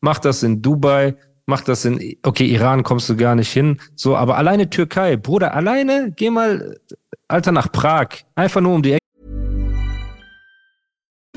mach 0.00 0.18
das 0.18 0.42
in 0.42 0.62
Dubai, 0.62 1.14
mach 1.44 1.60
das 1.60 1.84
in, 1.84 2.16
okay, 2.22 2.46
Iran 2.46 2.82
kommst 2.82 3.10
du 3.10 3.16
gar 3.16 3.34
nicht 3.34 3.52
hin, 3.52 3.80
so, 3.94 4.16
aber 4.16 4.38
alleine 4.38 4.70
Türkei, 4.70 5.16
Bruder, 5.16 5.54
alleine, 5.54 6.12
geh 6.16 6.30
mal, 6.30 6.78
Alter, 7.28 7.52
nach 7.52 7.70
Prag, 7.70 8.08
einfach 8.34 8.62
nur 8.62 8.74
um 8.74 8.82
die 8.82 8.92
Ecke. 8.92 9.04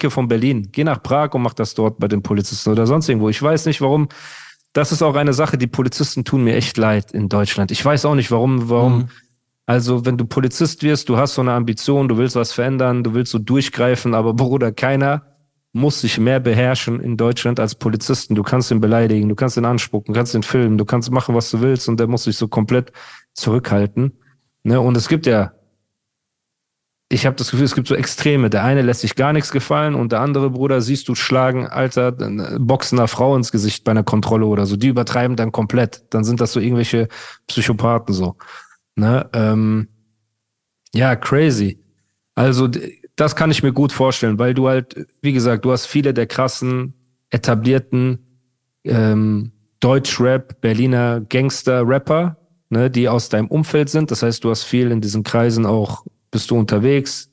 Ecke 0.00 0.10
von 0.10 0.28
Berlin. 0.28 0.68
Geh 0.72 0.82
nach 0.82 1.02
Prag 1.02 1.34
und 1.34 1.42
mach 1.42 1.52
das 1.52 1.74
dort 1.74 1.98
bei 1.98 2.08
den 2.08 2.22
Polizisten 2.22 2.70
oder 2.70 2.86
sonst 2.86 3.08
irgendwo. 3.08 3.28
Ich 3.28 3.42
weiß 3.42 3.66
nicht, 3.66 3.80
warum. 3.80 4.08
Das 4.72 4.92
ist 4.92 5.02
auch 5.02 5.16
eine 5.16 5.32
Sache, 5.32 5.58
die 5.58 5.66
Polizisten 5.66 6.24
tun 6.24 6.44
mir 6.44 6.54
echt 6.54 6.76
leid 6.76 7.10
in 7.12 7.28
Deutschland. 7.28 7.70
Ich 7.70 7.84
weiß 7.84 8.04
auch 8.04 8.14
nicht, 8.14 8.30
warum, 8.30 8.70
warum. 8.70 8.98
Mhm. 8.98 9.08
Also, 9.66 10.06
wenn 10.06 10.16
du 10.16 10.24
Polizist 10.24 10.82
wirst, 10.82 11.08
du 11.08 11.16
hast 11.16 11.34
so 11.34 11.42
eine 11.42 11.52
Ambition, 11.52 12.08
du 12.08 12.16
willst 12.16 12.34
was 12.34 12.52
verändern, 12.52 13.04
du 13.04 13.12
willst 13.12 13.32
so 13.32 13.38
durchgreifen, 13.38 14.14
aber 14.14 14.32
Bruder, 14.32 14.72
keiner 14.72 15.22
muss 15.72 16.00
sich 16.00 16.18
mehr 16.18 16.40
beherrschen 16.40 17.00
in 17.00 17.16
Deutschland 17.16 17.60
als 17.60 17.74
Polizisten. 17.74 18.34
Du 18.34 18.42
kannst 18.42 18.70
ihn 18.70 18.80
beleidigen, 18.80 19.28
du 19.28 19.34
kannst 19.34 19.56
ihn 19.56 19.64
anspucken, 19.64 20.14
du 20.14 20.18
kannst 20.18 20.34
ihn 20.34 20.42
filmen, 20.42 20.78
du 20.78 20.84
kannst 20.84 21.10
machen, 21.10 21.34
was 21.34 21.50
du 21.50 21.60
willst 21.60 21.88
und 21.88 22.00
der 22.00 22.06
muss 22.06 22.24
sich 22.24 22.36
so 22.36 22.48
komplett 22.48 22.90
zurückhalten. 23.34 24.18
Ne? 24.64 24.80
Und 24.80 24.96
es 24.96 25.08
gibt 25.08 25.26
ja 25.26 25.52
ich 27.12 27.26
habe 27.26 27.34
das 27.34 27.50
Gefühl, 27.50 27.64
es 27.64 27.74
gibt 27.74 27.88
so 27.88 27.96
Extreme. 27.96 28.50
Der 28.50 28.62
eine 28.62 28.82
lässt 28.82 29.00
sich 29.00 29.16
gar 29.16 29.32
nichts 29.32 29.50
gefallen 29.50 29.96
und 29.96 30.12
der 30.12 30.20
andere 30.20 30.50
Bruder 30.50 30.80
siehst 30.80 31.08
du 31.08 31.16
schlagen, 31.16 31.66
Alter, 31.66 32.12
boxen 32.12 32.98
einer 32.98 33.08
Frau 33.08 33.34
ins 33.36 33.50
Gesicht 33.50 33.82
bei 33.82 33.90
einer 33.90 34.04
Kontrolle 34.04 34.46
oder 34.46 34.64
so. 34.64 34.76
Die 34.76 34.86
übertreiben 34.86 35.36
dann 35.36 35.50
komplett. 35.50 36.04
Dann 36.10 36.22
sind 36.22 36.40
das 36.40 36.52
so 36.52 36.60
irgendwelche 36.60 37.08
Psychopathen 37.48 38.14
so. 38.14 38.36
Ne? 38.94 39.28
Ähm, 39.32 39.88
ja, 40.94 41.16
crazy. 41.16 41.80
Also 42.36 42.68
das 43.16 43.34
kann 43.34 43.50
ich 43.50 43.64
mir 43.64 43.72
gut 43.72 43.90
vorstellen, 43.90 44.38
weil 44.38 44.54
du 44.54 44.68
halt, 44.68 45.06
wie 45.20 45.32
gesagt, 45.32 45.64
du 45.64 45.72
hast 45.72 45.86
viele 45.86 46.14
der 46.14 46.28
krassen, 46.28 46.94
etablierten 47.30 48.40
ähm, 48.84 49.50
Deutschrap, 49.80 50.60
Berliner 50.60 51.20
Gangster-Rapper, 51.22 52.36
ne, 52.68 52.88
die 52.88 53.08
aus 53.08 53.28
deinem 53.30 53.48
Umfeld 53.48 53.88
sind. 53.88 54.12
Das 54.12 54.22
heißt, 54.22 54.44
du 54.44 54.50
hast 54.50 54.62
viel 54.62 54.92
in 54.92 55.00
diesen 55.00 55.24
Kreisen 55.24 55.66
auch, 55.66 56.04
bist 56.30 56.50
du 56.50 56.58
unterwegs, 56.58 57.30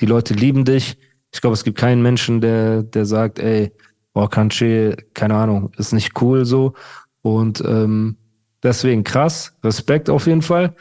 die 0.00 0.06
Leute 0.06 0.34
lieben 0.34 0.64
dich. 0.64 0.96
Ich 1.32 1.40
glaube, 1.40 1.54
es 1.54 1.64
gibt 1.64 1.78
keinen 1.78 2.02
Menschen, 2.02 2.40
der, 2.40 2.82
der 2.82 3.06
sagt, 3.06 3.38
ey, 3.38 3.72
boah, 4.12 4.28
Kanche, 4.28 4.96
keine 5.14 5.34
Ahnung, 5.34 5.70
ist 5.76 5.92
nicht 5.92 6.20
cool 6.20 6.44
so. 6.44 6.74
Und 7.22 7.62
ähm, 7.66 8.16
deswegen 8.62 9.04
krass, 9.04 9.56
Respekt 9.62 10.10
auf 10.10 10.26
jeden 10.26 10.42
Fall. 10.42 10.74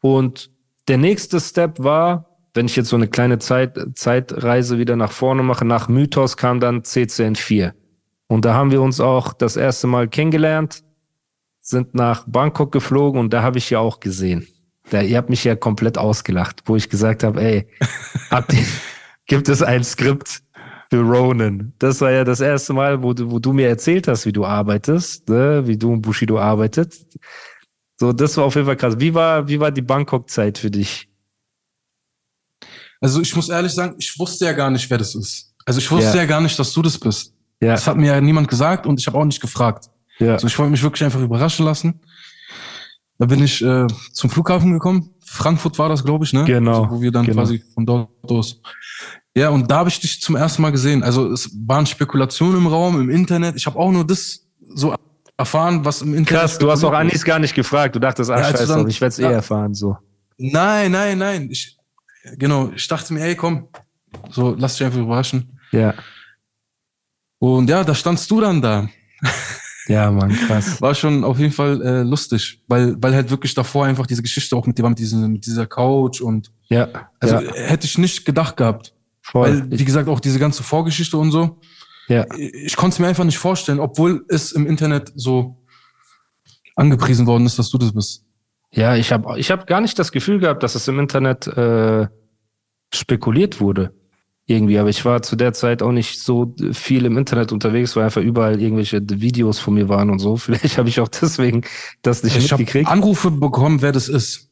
Und 0.00 0.50
der 0.88 0.98
nächste 0.98 1.40
Step 1.40 1.82
war, 1.82 2.36
wenn 2.54 2.66
ich 2.66 2.76
jetzt 2.76 2.88
so 2.88 2.96
eine 2.96 3.08
kleine 3.08 3.38
Zeit, 3.38 3.78
Zeitreise 3.94 4.78
wieder 4.78 4.96
nach 4.96 5.12
vorne 5.12 5.42
mache, 5.42 5.64
nach 5.64 5.88
Mythos 5.88 6.36
kam 6.36 6.60
dann 6.60 6.82
CCN4. 6.82 7.72
Und 8.28 8.44
da 8.44 8.54
haben 8.54 8.70
wir 8.70 8.82
uns 8.82 9.00
auch 9.00 9.32
das 9.32 9.56
erste 9.56 9.86
Mal 9.86 10.08
kennengelernt, 10.08 10.82
sind 11.60 11.94
nach 11.94 12.24
Bangkok 12.26 12.72
geflogen 12.72 13.20
und 13.20 13.32
da 13.32 13.42
habe 13.42 13.58
ich 13.58 13.70
ja 13.70 13.78
auch 13.80 14.00
gesehen. 14.00 14.46
Da, 14.90 15.02
ihr 15.02 15.16
habt 15.16 15.30
mich 15.30 15.42
ja 15.44 15.56
komplett 15.56 15.98
ausgelacht, 15.98 16.62
wo 16.66 16.76
ich 16.76 16.88
gesagt 16.88 17.24
habe, 17.24 17.42
ey, 17.42 17.68
habt 18.30 18.52
ihr, 18.52 18.64
gibt 19.26 19.48
es 19.48 19.62
ein 19.62 19.82
Skript 19.82 20.42
für 20.90 21.00
Ronan? 21.00 21.72
Das 21.78 22.00
war 22.00 22.12
ja 22.12 22.22
das 22.24 22.40
erste 22.40 22.72
Mal, 22.72 23.02
wo 23.02 23.12
du, 23.12 23.30
wo 23.30 23.38
du 23.38 23.52
mir 23.52 23.68
erzählt 23.68 24.06
hast, 24.08 24.26
wie 24.26 24.32
du 24.32 24.44
arbeitest, 24.46 25.28
ne? 25.28 25.62
wie 25.66 25.76
du 25.76 25.92
und 25.92 26.02
Bushido 26.02 26.38
arbeitet. 26.38 26.94
So, 27.98 28.12
das 28.12 28.36
war 28.36 28.44
auf 28.44 28.54
jeden 28.54 28.66
Fall 28.66 28.76
krass. 28.76 28.94
Wie 28.98 29.12
war, 29.14 29.48
wie 29.48 29.58
war 29.58 29.70
die 29.70 29.82
Bangkok-Zeit 29.82 30.58
für 30.58 30.70
dich? 30.70 31.08
Also 33.00 33.20
ich 33.20 33.34
muss 33.34 33.48
ehrlich 33.48 33.72
sagen, 33.72 33.96
ich 33.98 34.18
wusste 34.18 34.44
ja 34.46 34.52
gar 34.52 34.70
nicht, 34.70 34.88
wer 34.88 34.98
das 34.98 35.14
ist. 35.14 35.54
Also 35.64 35.78
ich 35.80 35.90
wusste 35.90 36.10
Ja. 36.10 36.22
ja, 36.22 36.24
gar 36.26 36.40
nicht, 36.40 36.58
dass 36.58 36.72
du 36.72 36.82
das 36.82 36.98
bist. 36.98 37.34
Ja, 37.60 37.72
Das 37.72 37.86
hat 37.86 37.96
mir 37.96 38.12
ja 38.12 38.20
niemand 38.20 38.48
gesagt 38.48 38.86
und 38.86 39.00
ich 39.00 39.06
habe 39.06 39.18
auch 39.18 39.24
nicht 39.24 39.40
gefragt. 39.40 39.86
ja. 40.18 40.34
Also 40.34 40.46
ich 40.46 40.58
wollte 40.58 40.70
mich 40.70 40.82
wirklich 40.82 41.04
einfach 41.04 41.20
überraschen 41.20 41.64
lassen. 41.64 42.00
Da 43.18 43.26
bin 43.26 43.42
ich 43.42 43.62
äh, 43.64 43.86
zum 44.12 44.28
Flughafen 44.30 44.72
gekommen. 44.72 45.10
Frankfurt 45.24 45.78
war 45.78 45.88
das, 45.88 46.04
glaube 46.04 46.24
ich, 46.24 46.32
ne? 46.32 46.44
Genau, 46.44 46.84
Also, 46.84 46.96
wo 46.96 47.00
wir 47.00 47.10
dann 47.10 47.24
genau. 47.24 47.42
quasi 47.42 47.62
von 47.74 47.86
dort 47.86 48.10
aus. 48.30 48.60
Ja, 49.34 49.48
und 49.50 49.70
da 49.70 49.78
habe 49.78 49.88
ich 49.88 50.00
dich 50.00 50.20
zum 50.20 50.36
ersten 50.36 50.62
Mal 50.62 50.70
gesehen. 50.70 51.02
Also 51.02 51.30
es 51.32 51.50
waren 51.66 51.86
Spekulationen 51.86 52.58
im 52.58 52.66
Raum, 52.66 53.00
im 53.00 53.10
Internet. 53.10 53.56
Ich 53.56 53.66
habe 53.66 53.78
auch 53.78 53.90
nur 53.90 54.06
das 54.06 54.46
so 54.74 54.94
erfahren, 55.36 55.84
was 55.84 56.02
im 56.02 56.14
Internet. 56.14 56.40
Krass, 56.42 56.58
du 56.58 56.70
hast 56.70 56.84
auch 56.84 56.92
Anis 56.92 57.24
gar 57.24 57.38
nicht 57.38 57.54
gefragt. 57.54 57.94
Du 57.96 58.00
dachtest, 58.00 58.30
ach 58.30 58.38
Ja, 58.38 58.50
scheiße, 58.50 58.66
dann- 58.66 58.88
ich 58.88 59.00
werde 59.00 59.12
es 59.12 59.18
eh 59.18 59.22
ja. 59.22 59.30
erfahren. 59.32 59.74
So. 59.74 59.96
Nein, 60.38 60.92
nein, 60.92 61.18
nein. 61.18 61.48
Ich, 61.50 61.76
genau, 62.38 62.70
ich 62.74 62.86
dachte 62.88 63.12
mir, 63.14 63.20
ey, 63.24 63.34
komm, 63.34 63.68
so 64.30 64.54
lass 64.58 64.76
dich 64.76 64.84
einfach 64.86 65.00
überraschen. 65.00 65.58
Ja. 65.72 65.94
Und 67.38 67.68
ja, 67.68 67.84
da 67.84 67.94
standst 67.94 68.30
du 68.30 68.40
dann 68.40 68.60
da. 68.62 68.88
Ja, 69.88 70.10
Mann, 70.10 70.30
krass. 70.32 70.80
War 70.82 70.94
schon 70.94 71.22
auf 71.24 71.38
jeden 71.38 71.52
Fall 71.52 71.80
äh, 71.82 72.02
lustig, 72.02 72.62
weil, 72.66 72.96
weil 73.00 73.14
halt 73.14 73.30
wirklich 73.30 73.54
davor 73.54 73.86
einfach 73.86 74.06
diese 74.06 74.22
Geschichte 74.22 74.56
auch 74.56 74.66
mit, 74.66 74.76
dem, 74.78 74.88
mit, 74.88 74.98
diesem, 74.98 75.32
mit 75.32 75.46
dieser 75.46 75.66
Couch 75.66 76.20
und 76.20 76.50
Ja, 76.68 76.88
also 77.20 77.36
ja, 77.36 77.52
hätte 77.54 77.86
ich 77.86 77.96
nicht 77.98 78.24
gedacht 78.24 78.56
gehabt. 78.56 78.94
voll. 79.22 79.48
Weil, 79.48 79.70
wie 79.78 79.84
gesagt, 79.84 80.08
auch 80.08 80.20
diese 80.20 80.38
ganze 80.38 80.62
Vorgeschichte 80.62 81.16
und 81.16 81.30
so. 81.30 81.60
ja. 82.08 82.24
Ich 82.36 82.74
konnte 82.76 82.94
es 82.94 82.98
mir 82.98 83.06
einfach 83.06 83.24
nicht 83.24 83.38
vorstellen, 83.38 83.78
obwohl 83.80 84.24
es 84.28 84.52
im 84.52 84.66
Internet 84.66 85.12
so 85.14 85.62
angepriesen 86.74 87.26
worden 87.26 87.46
ist, 87.46 87.58
dass 87.58 87.70
du 87.70 87.78
das 87.78 87.92
bist. 87.92 88.24
Ja, 88.72 88.96
ich 88.96 89.12
habe 89.12 89.38
ich 89.38 89.50
hab 89.50 89.66
gar 89.66 89.80
nicht 89.80 89.98
das 89.98 90.12
Gefühl 90.12 90.40
gehabt, 90.40 90.62
dass 90.62 90.74
es 90.74 90.88
im 90.88 90.98
Internet 90.98 91.46
äh, 91.46 92.08
spekuliert 92.92 93.60
wurde. 93.60 93.94
Irgendwie, 94.48 94.78
aber 94.78 94.88
ich 94.88 95.04
war 95.04 95.22
zu 95.22 95.34
der 95.34 95.52
Zeit 95.54 95.82
auch 95.82 95.90
nicht 95.90 96.20
so 96.20 96.54
viel 96.72 97.04
im 97.04 97.18
Internet 97.18 97.50
unterwegs, 97.50 97.96
weil 97.96 98.04
einfach 98.04 98.22
überall 98.22 98.60
irgendwelche 98.62 99.00
Videos 99.04 99.58
von 99.58 99.74
mir 99.74 99.88
waren 99.88 100.08
und 100.08 100.20
so. 100.20 100.36
Vielleicht 100.36 100.78
habe 100.78 100.88
ich 100.88 101.00
auch 101.00 101.08
deswegen 101.08 101.62
das 102.02 102.22
nicht 102.22 102.36
Ich 102.36 102.52
habe 102.52 102.62
mitgekriegt. 102.62 102.88
Anrufe 102.88 103.30
bekommen, 103.32 103.82
wer 103.82 103.90
das 103.92 104.08
ist. 104.08 104.48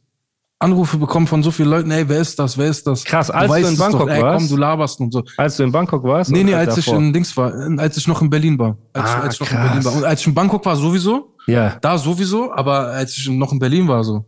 Anrufe 0.59 0.97
bekommen 0.97 1.27
von 1.27 1.43
so 1.43 1.51
vielen 1.51 1.69
Leuten, 1.69 1.91
ey, 1.91 2.09
wer 2.09 2.21
ist 2.21 2.39
das, 2.39 2.57
wer 2.57 2.67
ist 2.69 2.87
das? 2.87 3.05
Krass, 3.05 3.31
als 3.31 3.47
du 3.49 3.53
weißt 3.53 3.71
in 3.71 3.77
Bangkok 3.77 4.01
doch, 4.01 4.09
ey, 4.09 4.23
warst? 4.23 4.49
komm, 4.49 4.57
du 4.57 4.61
laberst 4.61 5.01
und 5.01 5.13
so. 5.13 5.23
Als 5.37 5.57
du 5.59 5.63
in 5.63 5.71
Bangkok 5.73 6.03
warst? 6.05 6.31
Nee, 6.31 6.43
nee, 6.43 6.55
als 6.55 6.77
ich 6.79 6.87
davor? 6.87 7.01
in 7.01 7.13
Dings 7.13 7.37
war, 7.37 7.53
als 7.79 7.97
ich 7.97 8.09
noch 8.09 8.23
in 8.23 8.31
Berlin 8.31 8.59
war. 8.59 8.77
Als, 8.95 9.11
Ah, 9.11 9.19
ich, 9.19 9.25
als 9.25 9.35
ich 9.35 9.41
noch 9.41 9.51
in. 9.51 9.57
Berlin 9.63 9.85
war. 9.85 9.93
Und 9.97 10.05
als 10.05 10.21
ich 10.21 10.27
in 10.27 10.35
Bangkok 10.35 10.65
war, 10.65 10.77
sowieso. 10.77 11.35
Ja, 11.47 11.77
Da 11.81 11.99
sowieso, 11.99 12.53
aber 12.53 12.87
als 12.89 13.17
ich 13.19 13.29
noch 13.29 13.53
in 13.53 13.59
Berlin 13.59 13.87
war, 13.87 14.03
so. 14.03 14.25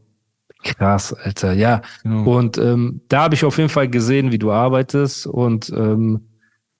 Krass, 0.67 1.13
Alter, 1.15 1.53
ja. 1.53 1.81
Genau. 2.03 2.39
Und 2.39 2.59
ähm, 2.59 3.01
da 3.09 3.23
habe 3.23 3.35
ich 3.37 3.45
auf 3.45 3.57
jeden 3.57 3.69
Fall 3.69 3.89
gesehen, 3.89 4.33
wie 4.33 4.39
du 4.39 4.51
arbeitest. 4.51 5.27
Und 5.27 5.71
ähm, 5.71 6.29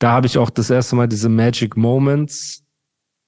da 0.01 0.11
habe 0.13 0.27
ich 0.27 0.39
auch 0.39 0.51
das 0.51 0.71
erste 0.71 0.97
Mal 0.97 1.07
diese 1.07 1.29
Magic 1.29 1.77
Moments 1.77 2.65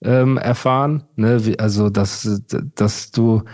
ähm, 0.03 0.37
erfahren. 0.37 1.05
Ne? 1.15 1.47
Wie, 1.47 1.59
also, 1.59 1.91
dass, 1.91 2.43
dass 2.75 3.11
du. 3.13 3.45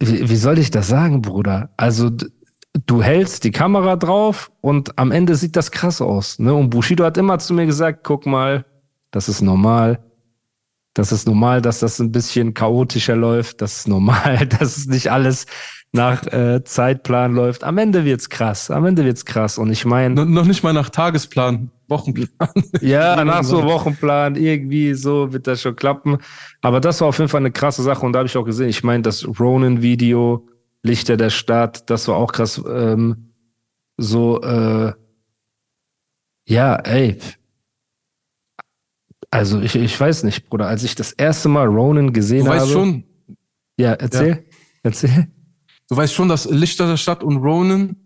Wie, 0.00 0.28
wie 0.28 0.36
soll 0.36 0.58
ich 0.58 0.70
das 0.72 0.88
sagen, 0.88 1.22
Bruder? 1.22 1.70
Also, 1.76 2.10
du 2.86 3.02
hältst 3.02 3.44
die 3.44 3.52
Kamera 3.52 3.94
drauf 3.94 4.50
und 4.60 4.98
am 4.98 5.12
Ende 5.12 5.36
sieht 5.36 5.54
das 5.54 5.70
krass 5.70 6.00
aus. 6.00 6.40
Ne? 6.40 6.52
Und 6.52 6.70
Bushido 6.70 7.04
hat 7.04 7.16
immer 7.16 7.38
zu 7.38 7.54
mir 7.54 7.66
gesagt: 7.66 8.00
guck 8.02 8.26
mal, 8.26 8.64
das 9.12 9.28
ist 9.28 9.42
normal 9.42 10.00
das 10.94 11.10
ist 11.12 11.26
normal, 11.26 11.62
dass 11.62 11.80
das 11.80 11.98
ein 12.00 12.12
bisschen 12.12 12.54
chaotischer 12.54 13.16
läuft. 13.16 13.62
Das 13.62 13.78
ist 13.78 13.88
normal, 13.88 14.46
dass 14.58 14.76
es 14.76 14.86
nicht 14.86 15.10
alles 15.10 15.46
nach 15.92 16.26
äh, 16.26 16.64
Zeitplan 16.64 17.34
läuft. 17.34 17.64
Am 17.64 17.76
Ende 17.78 18.04
wird's 18.04 18.30
krass. 18.30 18.70
Am 18.70 18.86
Ende 18.86 19.04
wird's 19.04 19.24
krass. 19.24 19.58
Und 19.58 19.70
ich 19.70 19.84
meine. 19.84 20.14
No, 20.14 20.24
noch 20.24 20.46
nicht 20.46 20.62
mal 20.62 20.72
nach 20.72 20.88
Tagesplan, 20.88 21.70
Wochenplan. 21.88 22.48
ja, 22.80 23.22
nach 23.24 23.44
so 23.44 23.62
Wochenplan, 23.62 24.36
irgendwie 24.36 24.94
so 24.94 25.32
wird 25.32 25.46
das 25.46 25.60
schon 25.60 25.76
klappen. 25.76 26.18
Aber 26.62 26.80
das 26.80 27.00
war 27.00 27.08
auf 27.08 27.18
jeden 27.18 27.28
Fall 27.28 27.40
eine 27.40 27.52
krasse 27.52 27.82
Sache. 27.82 28.04
Und 28.04 28.14
da 28.14 28.20
habe 28.20 28.26
ich 28.26 28.36
auch 28.36 28.44
gesehen, 28.44 28.68
ich 28.68 28.82
meine, 28.82 29.02
das 29.02 29.26
Ronin-Video, 29.38 30.46
Lichter 30.82 31.16
der 31.16 31.30
Stadt, 31.30 31.88
das 31.90 32.08
war 32.08 32.16
auch 32.16 32.32
krass. 32.32 32.60
Ähm, 32.66 33.32
so, 33.98 34.40
äh, 34.40 34.92
ja, 36.48 36.74
ey, 36.76 37.18
also 39.32 39.60
ich, 39.62 39.74
ich 39.74 39.98
weiß 39.98 40.24
nicht, 40.24 40.48
Bruder, 40.50 40.66
als 40.66 40.84
ich 40.84 40.94
das 40.94 41.12
erste 41.12 41.48
Mal 41.48 41.66
Ronan 41.66 42.12
gesehen 42.12 42.46
habe. 42.46 42.58
Du 42.58 42.62
weißt 42.64 42.72
schon. 42.72 43.04
Ja, 43.78 43.92
erzähl. 43.94 44.28
Ja. 44.28 44.38
Erzähl. 44.82 45.28
Du 45.88 45.96
weißt 45.96 46.12
schon, 46.12 46.28
dass 46.28 46.48
Lichter 46.50 46.86
der 46.86 46.98
Stadt 46.98 47.24
und 47.24 47.38
Ronan 47.38 47.96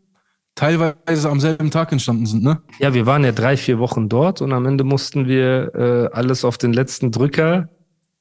teilweise 0.54 1.28
am 1.28 1.40
selben 1.40 1.72
Tag 1.72 1.90
entstanden 1.90 2.26
sind, 2.26 2.44
ne? 2.44 2.62
Ja, 2.78 2.94
wir 2.94 3.06
waren 3.06 3.24
ja 3.24 3.32
drei, 3.32 3.56
vier 3.56 3.80
Wochen 3.80 4.08
dort 4.08 4.40
und 4.40 4.52
am 4.52 4.66
Ende 4.66 4.84
mussten 4.84 5.26
wir 5.26 5.74
äh, 5.74 6.16
alles 6.16 6.44
auf 6.44 6.58
den 6.58 6.72
letzten 6.72 7.10
Drücker, 7.10 7.68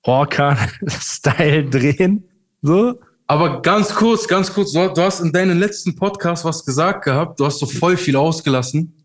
Orkan-Style 0.01 1.65
drehen. 1.69 2.27
So. 2.63 2.99
Aber 3.27 3.61
ganz 3.61 3.93
kurz, 3.93 4.27
ganz 4.27 4.51
kurz, 4.51 4.73
du, 4.73 4.87
du 4.87 5.01
hast 5.01 5.19
in 5.19 5.31
deinem 5.31 5.59
letzten 5.59 5.95
Podcast 5.95 6.43
was 6.43 6.65
gesagt 6.65 7.05
gehabt, 7.05 7.39
du 7.39 7.45
hast 7.45 7.59
so 7.59 7.67
voll 7.67 7.97
viel 7.97 8.15
ausgelassen. 8.15 8.97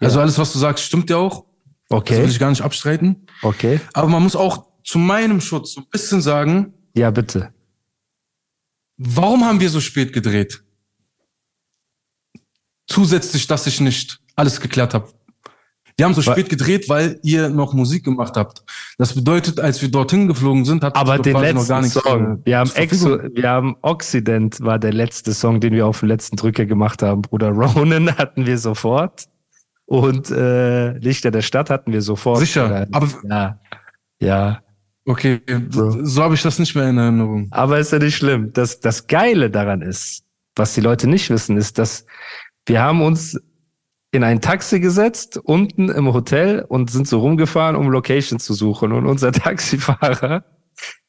Also 0.00 0.20
alles, 0.20 0.38
was 0.38 0.52
du 0.52 0.58
sagst, 0.58 0.84
stimmt 0.84 1.08
ja 1.08 1.18
auch. 1.18 1.44
Okay. 1.88 2.14
Das 2.14 2.22
will 2.24 2.30
ich 2.30 2.38
gar 2.38 2.50
nicht 2.50 2.62
abstreiten. 2.62 3.26
Okay. 3.42 3.80
Aber 3.92 4.08
man 4.08 4.22
muss 4.22 4.36
auch 4.36 4.66
zu 4.82 4.98
meinem 4.98 5.40
Schutz 5.40 5.72
so 5.72 5.80
ein 5.80 5.86
bisschen 5.90 6.20
sagen. 6.20 6.74
Ja, 6.94 7.10
bitte. 7.10 7.52
Warum 8.96 9.44
haben 9.44 9.60
wir 9.60 9.70
so 9.70 9.80
spät 9.80 10.12
gedreht? 10.12 10.62
Zusätzlich, 12.86 13.46
dass 13.46 13.66
ich 13.66 13.80
nicht 13.80 14.20
alles 14.36 14.60
geklärt 14.60 14.94
habe. 14.94 15.08
Wir 15.96 16.06
haben 16.06 16.14
so 16.14 16.22
spät 16.22 16.48
gedreht, 16.48 16.88
weil 16.88 17.20
ihr 17.22 17.48
noch 17.50 17.72
Musik 17.72 18.04
gemacht 18.04 18.36
habt. 18.36 18.64
Das 18.98 19.14
bedeutet, 19.14 19.60
als 19.60 19.80
wir 19.80 19.88
dorthin 19.90 20.26
geflogen 20.26 20.64
sind, 20.64 20.82
hat 20.82 20.96
aber 20.96 21.18
den 21.18 21.36
letzten 21.36 21.56
noch 21.56 21.68
gar 21.68 21.82
nichts 21.82 21.94
Song. 21.94 22.40
Wir 22.44 22.58
haben, 22.58 22.70
Exo, 22.74 23.18
wir 23.32 23.48
haben 23.48 23.76
Occident 23.82 24.60
war 24.60 24.80
der 24.80 24.92
letzte 24.92 25.32
Song, 25.34 25.60
den 25.60 25.72
wir 25.72 25.86
auf 25.86 26.00
den 26.00 26.08
letzten 26.08 26.34
Drücker 26.34 26.66
gemacht 26.66 27.02
haben. 27.02 27.22
Bruder 27.22 27.48
Ronan 27.50 28.16
hatten 28.16 28.44
wir 28.44 28.58
sofort. 28.58 29.26
Und 29.86 30.30
äh, 30.30 30.96
Lichter 30.98 31.30
der 31.30 31.42
Stadt 31.42 31.70
hatten 31.70 31.92
wir 31.92 32.02
sofort. 32.02 32.40
Sicher, 32.40 32.86
aber 32.90 33.08
ja, 33.28 33.60
ja. 34.20 34.60
Okay, 35.06 35.40
so, 35.68 36.04
so 36.04 36.22
habe 36.22 36.34
ich 36.34 36.42
das 36.42 36.58
nicht 36.58 36.74
mehr 36.74 36.88
in 36.88 36.96
Erinnerung. 36.96 37.48
Aber 37.50 37.78
ist 37.78 37.92
ja 37.92 37.98
nicht 37.98 38.16
schlimm. 38.16 38.52
Das, 38.54 38.80
das 38.80 39.06
Geile 39.06 39.50
daran 39.50 39.82
ist, 39.82 40.24
was 40.56 40.74
die 40.74 40.80
Leute 40.80 41.06
nicht 41.06 41.28
wissen, 41.28 41.58
ist, 41.58 41.78
dass 41.78 42.06
wir 42.66 42.80
haben 42.80 43.02
uns 43.02 43.38
in 44.12 44.24
ein 44.24 44.40
Taxi 44.40 44.80
gesetzt, 44.80 45.36
unten 45.36 45.88
im 45.90 46.12
Hotel 46.14 46.64
und 46.66 46.90
sind 46.90 47.06
so 47.06 47.18
rumgefahren, 47.18 47.76
um 47.76 47.90
Location 47.90 48.38
zu 48.38 48.54
suchen. 48.54 48.92
Und 48.92 49.06
unser 49.06 49.32
Taxifahrer, 49.32 50.44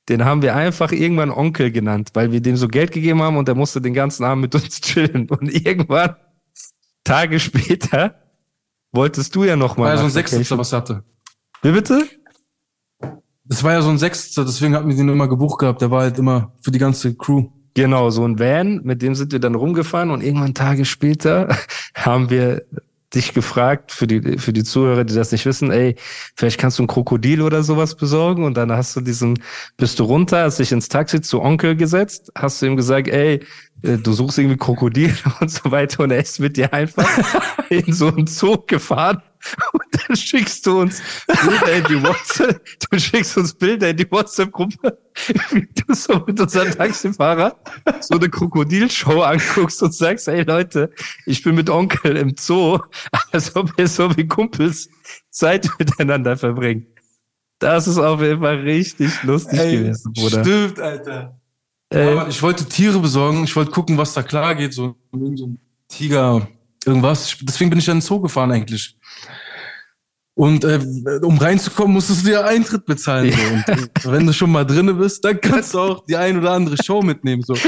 den 0.10 0.26
haben 0.26 0.42
wir 0.42 0.56
einfach 0.56 0.92
irgendwann 0.92 1.32
Onkel 1.32 1.72
genannt, 1.72 2.10
weil 2.14 2.32
wir 2.32 2.42
dem 2.42 2.58
so 2.58 2.68
Geld 2.68 2.92
gegeben 2.92 3.22
haben 3.22 3.38
und 3.38 3.48
der 3.48 3.56
musste 3.56 3.80
den 3.80 3.94
ganzen 3.94 4.26
Abend 4.26 4.42
mit 4.42 4.56
uns 4.56 4.82
chillen. 4.82 5.30
Und 5.30 5.50
irgendwann, 5.54 6.16
Tage 7.06 7.40
später, 7.40 8.25
wolltest 8.96 9.36
du 9.36 9.44
ja 9.44 9.56
noch 9.56 9.78
mal. 9.78 9.86
War 9.86 9.92
ja 9.92 9.98
so 9.98 10.06
ein 10.06 10.10
Sechster, 10.10 10.58
was 10.58 10.74
hatte. 10.74 11.04
Wie 11.62 11.72
bitte? 11.72 12.08
Das 13.44 13.64
war 13.64 13.74
ja 13.74 13.82
so 13.82 13.90
ein 13.90 13.98
Sechster, 13.98 14.44
deswegen 14.44 14.76
hatten 14.76 14.90
wir 14.90 14.96
den 14.96 15.10
immer 15.10 15.28
gebucht 15.28 15.60
gehabt. 15.60 15.82
Der 15.82 15.92
war 15.92 16.02
halt 16.02 16.18
immer 16.18 16.54
für 16.62 16.72
die 16.72 16.80
ganze 16.80 17.16
Crew. 17.16 17.50
Genau, 17.76 18.10
so 18.10 18.26
ein 18.26 18.40
Van, 18.40 18.82
mit 18.84 19.02
dem 19.02 19.16
sind 19.16 19.34
wir 19.34 19.40
dann 19.40 19.54
rumgefahren 19.54 20.10
und 20.10 20.24
irgendwann 20.24 20.54
Tage 20.54 20.86
später 20.86 21.56
haben 21.96 22.30
wir 22.30 22.64
dich 23.16 23.34
gefragt, 23.34 23.92
für 23.92 24.08
die, 24.08 24.38
für 24.38 24.54
die 24.54 24.64
Zuhörer, 24.64 25.04
die 25.04 25.16
das 25.16 25.32
nicht 25.32 25.46
wissen, 25.46 25.72
ey, 25.72 25.96
vielleicht 26.36 26.60
kannst 26.60 26.80
du 26.80 26.84
ein 26.84 26.88
Krokodil 26.88 27.42
oder 27.42 27.64
sowas 27.64 27.96
besorgen 27.96 28.44
und 28.44 28.56
dann 28.56 28.72
hast 28.72 28.96
du 28.96 29.02
diesen, 29.02 29.40
bist 29.78 30.00
du 30.00 30.04
runter, 30.04 30.44
hast 30.44 30.60
dich 30.60 30.72
ins 30.72 30.90
Taxi 30.90 31.22
zu 31.22 31.42
Onkel 31.42 31.76
gesetzt, 31.76 32.32
hast 32.36 32.62
du 32.62 32.68
ihm 32.68 32.76
gesagt, 32.76 33.08
ey, 33.08 33.42
äh, 33.82 33.98
du 33.98 34.14
suchst 34.14 34.38
irgendwie 34.38 34.58
Krokodil 34.58 35.16
und 35.40 35.50
so 35.50 35.72
weiter 35.72 36.04
und 36.04 36.12
er 36.12 36.20
ist 36.20 36.40
mit 36.40 36.58
dir 36.58 36.74
einfach 36.74 37.08
in 37.70 37.94
so 37.94 38.08
einen 38.08 38.28
Zug 38.28 38.68
gefahren 38.68 39.22
und 39.74 39.84
dann 39.92 40.16
schickst 40.16 40.66
du 40.66 40.82
uns 40.82 41.02
Bilder 41.28 41.74
in 41.74 41.84
die 41.86 42.04
WhatsApp, 42.04 42.66
du 42.90 43.00
schickst 43.00 43.38
uns 43.38 43.54
Bilder 43.54 43.90
in 43.90 43.98
die 43.98 44.10
WhatsApp-Gruppe, 44.10 44.98
wie 45.52 45.68
du 45.74 45.94
so 45.94 46.24
mit 46.26 46.40
unserem 46.40 46.72
Taxifahrer 46.72 47.56
so 48.02 48.16
eine 48.16 48.30
Krokodilshow 48.30 49.22
anguckst 49.22 49.82
und 49.84 49.94
sagst, 49.94 50.28
hey 50.28 50.44
Leute, 50.44 50.92
ich 51.26 51.44
bin 51.44 51.56
mit 51.56 51.70
Onkel 51.70 52.18
im 52.18 52.36
Zoo, 52.38 52.80
als 53.32 53.56
ob 53.56 53.78
wir 53.78 53.88
so 53.88 54.16
wie 54.18 54.28
Kumpels 54.28 54.90
Zeit 55.30 55.70
miteinander 55.80 56.38
verbringen. 56.38 56.88
Das 57.60 57.88
ist 57.88 57.98
auf 57.98 58.22
jeden 58.22 58.42
Fall 58.42 58.58
richtig 58.58 59.24
lustig 59.24 59.60
Ey, 59.60 59.78
gewesen, 59.78 60.14
Bruder. 60.14 60.44
Stimmt, 60.44 60.80
Alter. 60.80 61.40
Äh, 61.94 62.30
ich 62.30 62.42
wollte 62.42 62.66
Tiere 62.66 63.00
besorgen, 63.00 63.44
ich 63.44 63.56
wollte 63.56 63.72
gucken, 63.72 63.98
was 63.98 64.14
da 64.14 64.24
klar 64.24 64.56
geht, 64.56 64.74
so, 64.74 64.96
so 65.12 65.48
ein 65.48 65.60
Tiger, 65.88 66.48
irgendwas. 66.86 67.38
Deswegen 67.42 67.70
bin 67.70 67.80
ich 67.80 67.86
dann 67.86 67.98
in 67.98 68.00
den 68.02 68.06
Zoo 68.06 68.20
gefahren 68.20 68.52
eigentlich. 68.52 68.98
Und 70.38 70.66
äh, 70.66 70.80
um 71.22 71.38
reinzukommen, 71.38 71.94
musstest 71.94 72.24
du 72.24 72.32
dir 72.32 72.46
Eintritt 72.46 72.86
bezahlen. 72.86 73.32
So. 73.32 73.54
Und 73.54 73.70
äh, 73.70 74.12
wenn 74.12 74.28
du 74.28 74.34
schon 74.34 74.52
mal 74.52 74.66
drinne 74.66 74.94
bist, 74.94 75.24
dann 75.24 75.40
kannst 75.40 75.74
du 75.74 75.80
auch 75.80 76.06
die 76.06 76.18
ein 76.18 76.38
oder 76.38 76.52
andere 76.52 76.76
Show 76.84 77.02
mitnehmen. 77.02 77.42
So. 77.42 77.56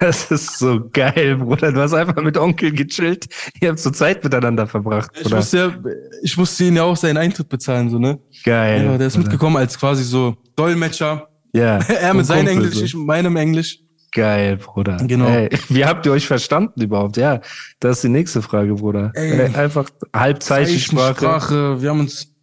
Das 0.00 0.30
ist 0.30 0.58
so 0.58 0.88
geil, 0.92 1.36
Bruder. 1.36 1.72
Du 1.72 1.80
hast 1.80 1.92
einfach 1.92 2.22
mit 2.22 2.36
Onkel 2.36 2.72
gechillt. 2.72 3.26
Ihr 3.60 3.70
habt 3.70 3.78
so 3.78 3.90
Zeit 3.90 4.22
miteinander 4.22 4.66
verbracht. 4.66 5.10
Ich 5.20 5.30
musste, 5.30 5.56
ja, 5.56 5.92
ich 6.22 6.36
musste 6.36 6.64
ihn 6.64 6.76
ja 6.76 6.84
auch 6.84 6.96
seinen 6.96 7.16
Eintritt 7.16 7.48
bezahlen, 7.48 7.90
so, 7.90 7.98
ne? 7.98 8.18
Geil. 8.44 8.84
Ja, 8.84 8.98
der 8.98 9.06
ist 9.06 9.16
mitgekommen 9.16 9.56
als 9.56 9.78
quasi 9.78 10.04
so 10.04 10.36
Dolmetscher. 10.54 11.28
Ja. 11.52 11.78
er 11.88 12.14
mit 12.14 12.26
seinem 12.26 12.48
Englisch, 12.48 12.74
so. 12.74 12.84
ich 12.84 12.94
mit 12.94 13.06
meinem 13.06 13.36
Englisch. 13.36 13.80
Geil, 14.18 14.56
Bruder. 14.56 14.96
Genau. 14.96 15.28
Ey, 15.28 15.48
wie 15.68 15.84
habt 15.84 16.04
ihr 16.04 16.10
euch 16.10 16.26
verstanden 16.26 16.82
überhaupt? 16.82 17.16
Ja, 17.16 17.40
das 17.78 17.98
ist 17.98 18.02
die 18.02 18.08
nächste 18.08 18.42
Frage, 18.42 18.74
Bruder. 18.74 19.12
Ey, 19.14 19.54
einfach 19.54 19.88
Halbzeichensprache. 20.12 21.14
Sprache, 21.14 21.80
wir 21.80 21.90
haben 21.90 22.00
uns 22.00 22.34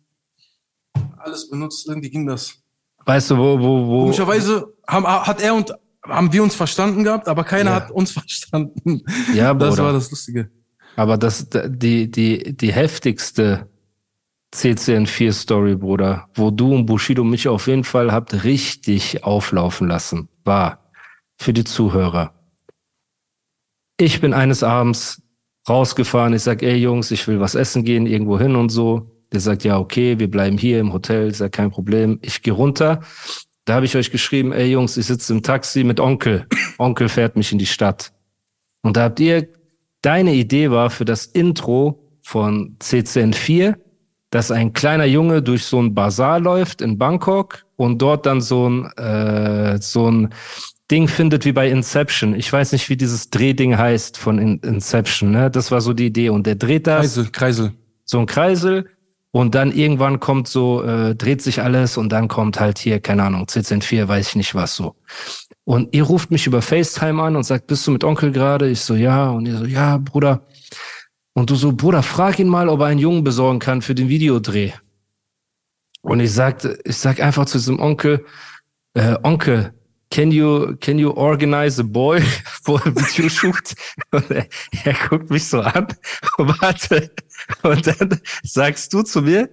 alles 1.18 1.50
benutzt, 1.50 1.86
irgendwie 1.86 2.10
ging 2.10 2.26
das. 2.26 2.54
Weißt 3.06 3.32
du, 3.32 3.38
wo, 3.38 3.60
wo, 3.60 3.88
wo? 3.88 4.02
Komischerweise 4.04 4.74
haben, 4.88 5.06
hat 5.06 5.42
er 5.42 5.54
und 5.54 5.74
haben 6.02 6.32
wir 6.32 6.44
uns 6.44 6.56
verstanden 6.56 7.04
gehabt, 7.04 7.28
aber 7.28 7.44
keiner 7.44 7.72
ja. 7.72 7.76
hat 7.76 7.92
uns 7.92 8.12
verstanden. 8.14 9.04
Ja, 9.34 9.52
Bruder. 9.52 9.70
Das 9.72 9.78
war 9.80 9.92
das 9.92 10.10
Lustige. 10.12 10.50
Aber 10.96 11.18
das, 11.18 11.50
die, 11.50 12.10
die, 12.10 12.56
die 12.56 12.72
heftigste 12.72 13.68
CCN4 14.54 15.34
Story, 15.34 15.76
Bruder, 15.76 16.30
wo 16.36 16.52
du 16.52 16.74
und 16.74 16.86
Bushido 16.86 17.26
mich 17.26 17.50
auf 17.50 17.68
jeden 17.68 17.84
Fall 17.84 18.14
habt 18.14 18.46
richtig 18.46 19.26
auflaufen 19.26 19.90
lassen, 19.90 20.30
war 20.46 20.85
für 21.38 21.54
die 21.54 21.64
Zuhörer. 21.64 22.34
Ich 23.98 24.22
bin 24.22 24.34
eines 24.34 24.64
Abends 24.64 25.22
rausgefahren, 25.68 26.34
ich 26.34 26.44
sag, 26.44 26.62
ey 26.64 26.76
Jungs, 26.76 27.12
ich 27.12 27.28
will 27.28 27.40
was 27.40 27.56
essen 27.56 27.84
gehen, 27.84 28.06
irgendwo 28.06 28.40
hin 28.40 28.56
und 28.56 28.70
so. 28.70 29.12
Der 29.32 29.40
sagt, 29.40 29.64
ja, 29.64 29.80
okay, 29.80 30.20
wir 30.20 30.30
bleiben 30.30 30.58
hier 30.58 30.80
im 30.80 30.94
Hotel, 30.94 31.28
ist 31.28 31.42
ja 31.42 31.50
kein 31.50 31.72
Problem. 31.72 32.20
Ich 32.22 32.42
gehe 32.42 32.54
runter. 32.54 33.02
Da 33.66 33.74
habe 33.74 33.86
ich 33.86 33.96
euch 33.96 34.12
geschrieben, 34.12 34.54
ey 34.54 34.68
Jungs, 34.68 34.96
ich 34.96 35.08
sitze 35.08 35.34
im 35.34 35.42
Taxi 35.42 35.84
mit 35.84 36.00
Onkel. 36.00 36.46
Onkel 36.78 37.10
fährt 37.10 37.36
mich 37.36 37.52
in 37.52 37.58
die 37.58 37.66
Stadt. 37.66 38.14
Und 38.84 38.98
da 38.98 39.04
habt 39.04 39.20
ihr, 39.20 39.48
deine 40.02 40.36
Idee 40.36 40.70
war 40.70 40.92
für 40.92 41.06
das 41.06 41.26
Intro 41.26 42.06
von 42.22 42.78
CCN4, 42.80 43.76
dass 44.30 44.52
ein 44.52 44.74
kleiner 44.74 45.06
Junge 45.06 45.42
durch 45.42 45.64
so 45.64 45.82
ein 45.82 45.96
Bazar 45.96 46.40
läuft 46.40 46.82
in 46.82 46.98
Bangkok 46.98 47.66
und 47.76 48.02
dort 48.02 48.26
dann 48.28 48.42
so 48.42 48.70
ein, 48.70 48.86
äh, 48.98 49.80
so 49.82 50.12
ein 50.12 50.30
Ding 50.92 51.08
findet 51.08 51.46
wie 51.46 51.52
bei 51.52 51.70
Inception. 51.70 52.36
Ich 52.36 52.52
weiß 52.52 52.72
nicht, 52.72 52.90
wie 52.90 52.98
dieses 52.98 53.30
Drehding 53.32 53.78
heißt 53.78 54.18
von 54.18 54.38
In 54.38 54.60
Inception. 54.60 55.32
Ne? 55.32 55.50
Das 55.50 55.72
war 55.72 55.82
so 55.82 55.94
die 55.94 56.08
Idee. 56.08 56.30
Und 56.30 56.46
der 56.46 56.56
dreht 56.56 56.86
das. 56.86 57.02
Kreisel, 57.02 57.30
Kreisel. 57.32 57.72
So 58.04 58.20
ein 58.20 58.28
Kreisel. 58.28 58.90
Und 59.32 59.54
dann 59.54 59.74
irgendwann 59.74 60.22
kommt 60.22 60.48
so, 60.48 60.82
äh, 60.84 61.14
dreht 61.14 61.42
sich 61.42 61.62
alles 61.62 61.98
und 61.98 62.10
dann 62.10 62.30
kommt 62.30 62.60
halt 62.60 62.78
hier, 62.78 63.02
keine 63.02 63.24
Ahnung, 63.24 63.48
CCN4, 63.48 64.08
weiß 64.08 64.30
ich 64.30 64.36
nicht 64.38 64.56
was 64.56 64.78
so. 64.78 64.96
Und 65.66 65.94
ihr 65.94 66.04
ruft 66.04 66.32
mich 66.32 66.48
über 66.48 66.62
FaceTime 66.62 67.22
an 67.22 67.36
und 67.36 67.44
sagt, 67.44 67.68
bist 67.68 67.86
du 67.86 67.92
mit 67.92 68.06
Onkel 68.06 68.32
gerade? 68.32 68.70
Ich 68.70 68.80
so, 68.80 68.96
ja. 68.96 69.32
Und 69.32 69.46
ihr 69.46 69.58
so, 69.58 69.66
ja, 69.66 69.98
Bruder. 69.98 70.46
Und 71.34 71.50
du 71.50 71.56
so, 71.56 71.74
Bruder, 71.74 72.02
frag 72.02 72.40
ihn 72.40 72.48
mal, 72.48 72.70
ob 72.70 72.80
er 72.80 72.86
einen 72.86 73.00
Jungen 73.00 73.26
besorgen 73.26 73.60
kann 73.60 73.82
für 73.82 73.94
den 73.94 74.08
Videodreh. 74.08 74.72
Und 76.02 76.22
ich 76.22 76.32
sagte, 76.32 76.80
ich 76.86 76.96
sag 76.96 77.20
einfach 77.20 77.46
zu 77.46 77.58
diesem 77.58 77.80
Onkel, 77.80 78.24
äh, 78.94 79.18
Onkel, 79.22 79.74
can 80.10 80.32
you, 80.32 80.76
can 80.82 80.98
you 80.98 81.12
organize 81.12 81.80
a 81.80 81.84
boy 81.84 82.22
for 82.64 82.80
a 82.86 82.92
video 82.92 83.30
shoot? 83.30 83.76
Und 84.12 84.30
er, 84.32 84.48
er 84.84 84.94
guckt 85.10 85.30
mich 85.30 85.46
so 85.46 85.62
an 85.62 85.88
warte. 86.38 87.12
Und 87.64 87.88
dann 87.88 88.20
sagst 88.44 88.94
du 88.94 89.04
zu 89.04 89.22
mir, 89.22 89.50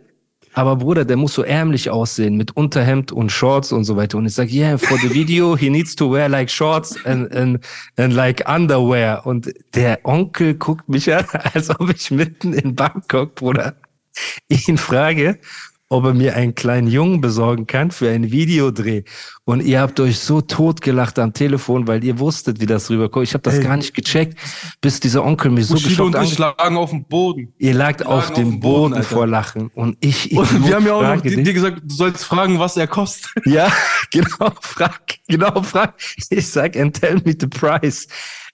aber 0.55 0.77
Bruder, 0.77 1.05
der 1.05 1.17
muss 1.17 1.35
so 1.35 1.43
ärmlich 1.43 1.89
aussehen 1.89 2.37
mit 2.37 2.57
Unterhemd 2.57 3.11
und 3.11 3.33
Shorts 3.33 3.73
und 3.73 3.85
so 3.85 3.97
weiter. 3.97 4.19
Und 4.19 4.27
ich 4.27 4.35
sag, 4.35 4.51
yeah, 4.51 4.77
for 4.77 4.99
the 4.99 5.13
video, 5.13 5.57
he 5.57 5.71
needs 5.71 5.97
to 5.97 6.13
wear 6.13 6.29
like 6.29 6.51
shorts 6.51 7.03
and, 7.07 7.35
and, 7.35 7.65
and 7.97 8.13
like 8.13 8.47
underwear. 8.47 9.25
Und 9.27 9.53
der 9.75 10.01
Onkel 10.05 10.55
guckt 10.55 10.89
mich 10.89 11.13
an, 11.13 11.25
als 11.55 11.71
ob 11.71 11.91
ich 11.91 12.11
mitten 12.11 12.53
in 12.53 12.75
Bangkok, 12.75 13.35
Bruder, 13.35 13.77
ihn 14.49 14.77
frage, 14.77 15.39
ob 15.93 16.07
er 16.07 16.15
mir 16.15 16.35
einen 16.37 16.55
kleinen 16.55 16.89
Jungen 16.89 17.21
besorgen 17.21 17.67
kann 17.67 17.91
für 17.91 18.09
einen 18.09 18.33
Videodreh. 18.33 19.03
Und 19.45 19.63
ihr 19.63 19.81
habt 19.81 20.01
euch 20.01 20.21
so 20.21 20.41
totgelacht 20.41 21.19
am 21.19 21.35
Telefon, 21.35 21.87
weil 21.87 22.03
ihr 22.03 22.19
wusstet, 22.19 22.61
wie 22.61 22.67
das 22.67 22.89
rüberkommt. 22.89 23.27
Ich 23.27 23.35
habe 23.35 23.43
das 23.43 23.57
Ey. 23.57 23.65
gar 23.65 23.77
nicht 23.77 23.93
gecheckt, 23.93 24.39
bis 24.81 25.01
dieser 25.01 25.23
Onkel 25.23 25.51
mir 25.51 25.63
so 25.65 25.75
Bushido 25.75 26.07
und 26.07 26.17
ich 26.23 26.39
lagen 26.39 26.79
auf 26.79 26.91
dem 26.91 27.05
Boden. 27.05 27.53
Ihr 27.59 27.75
lagt 27.75 28.07
auf 28.07 28.33
dem 28.33 28.59
Boden, 28.59 28.93
Boden 28.93 29.03
vor 29.03 29.27
Lachen. 29.27 29.71
Und 29.75 29.99
ich, 30.01 30.33
ich 30.33 30.39
und 30.39 30.67
wir 30.67 30.77
haben 30.77 30.87
ja 30.87 30.95
auch 30.95 31.03
noch 31.03 31.21
dir 31.21 31.53
gesagt, 31.53 31.83
du 31.85 31.95
sollst 31.95 32.25
fragen, 32.25 32.59
was 32.59 32.77
er 32.77 32.87
kostet. 32.87 33.31
Ja, 33.45 33.71
genau, 34.11 34.51
frag, 34.61 35.19
genau, 35.29 35.63
frag. 35.63 35.95
Ich 36.31 36.49
sag, 36.49 36.75
and 36.77 36.99
tell 36.99 37.17
me 37.17 37.35
the 37.39 37.47
price. 37.47 38.07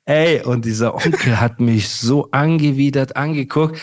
Ey, 0.07 0.43
und 0.43 0.65
dieser 0.65 0.95
Onkel 0.95 1.39
hat 1.39 1.61
mich 1.61 1.89
so 1.89 2.31
angewidert 2.33 3.15
angeguckt. 3.17 3.79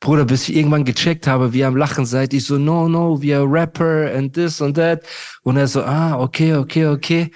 Bruder, 0.00 0.24
bis 0.24 0.48
ich 0.48 0.56
irgendwann 0.56 0.84
gecheckt 0.84 1.26
habe, 1.26 1.52
wie 1.52 1.64
am 1.64 1.76
Lachen 1.76 2.06
seid, 2.06 2.32
ich 2.32 2.46
so, 2.46 2.56
no, 2.56 2.88
no, 2.88 3.20
we 3.20 3.36
are 3.36 3.44
Rapper 3.44 4.12
and 4.14 4.32
this 4.32 4.62
and 4.62 4.76
that. 4.76 5.02
Und 5.42 5.56
er 5.56 5.66
so, 5.66 5.82
ah, 5.82 6.18
okay, 6.20 6.54
okay, 6.54 6.86
okay. 6.86 7.30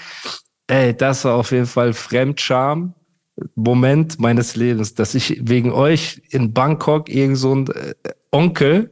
Ey, 0.68 0.96
das 0.96 1.24
war 1.24 1.34
auf 1.34 1.50
jeden 1.50 1.66
Fall 1.66 1.92
Fremdscham. 1.92 2.94
Moment 3.54 4.20
meines 4.20 4.56
Lebens, 4.56 4.94
dass 4.94 5.14
ich 5.14 5.40
wegen 5.42 5.72
euch 5.72 6.22
in 6.30 6.52
Bangkok 6.52 7.08
irgend 7.08 7.38
so 7.38 7.54
ein 7.54 7.66
äh, 7.68 7.94
Onkel 8.30 8.90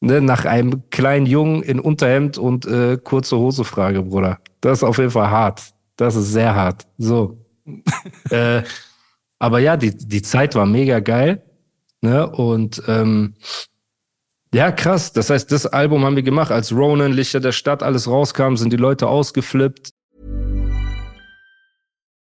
ne, 0.00 0.20
nach 0.20 0.44
einem 0.44 0.82
kleinen 0.90 1.26
Jungen 1.26 1.62
in 1.62 1.80
Unterhemd 1.80 2.38
und 2.38 2.66
äh, 2.66 2.98
kurze 3.02 3.36
Hose 3.36 3.64
frage, 3.64 4.02
Bruder. 4.02 4.38
Das 4.60 4.78
ist 4.78 4.84
auf 4.84 4.98
jeden 4.98 5.10
Fall 5.10 5.30
hart. 5.30 5.62
Das 5.96 6.16
ist 6.16 6.32
sehr 6.32 6.54
hart. 6.54 6.86
So. 6.98 7.38
äh, 8.30 8.62
aber 9.38 9.58
ja, 9.58 9.76
die, 9.76 9.96
die 9.96 10.22
Zeit 10.22 10.54
war 10.54 10.66
mega 10.66 11.00
geil. 11.00 11.42
Ne? 12.04 12.28
Und 12.28 12.82
ähm, 12.86 13.34
ja, 14.52 14.70
krass. 14.70 15.12
Das 15.14 15.30
heißt, 15.30 15.50
das 15.50 15.66
Album 15.66 16.04
haben 16.04 16.16
wir 16.16 16.22
gemacht, 16.22 16.52
als 16.52 16.70
Ronan, 16.70 17.12
Lichter 17.12 17.40
der 17.40 17.52
Stadt, 17.52 17.82
alles 17.82 18.06
rauskam, 18.06 18.56
sind 18.56 18.74
die 18.74 18.76
Leute 18.76 19.08
ausgeflippt. 19.08 19.90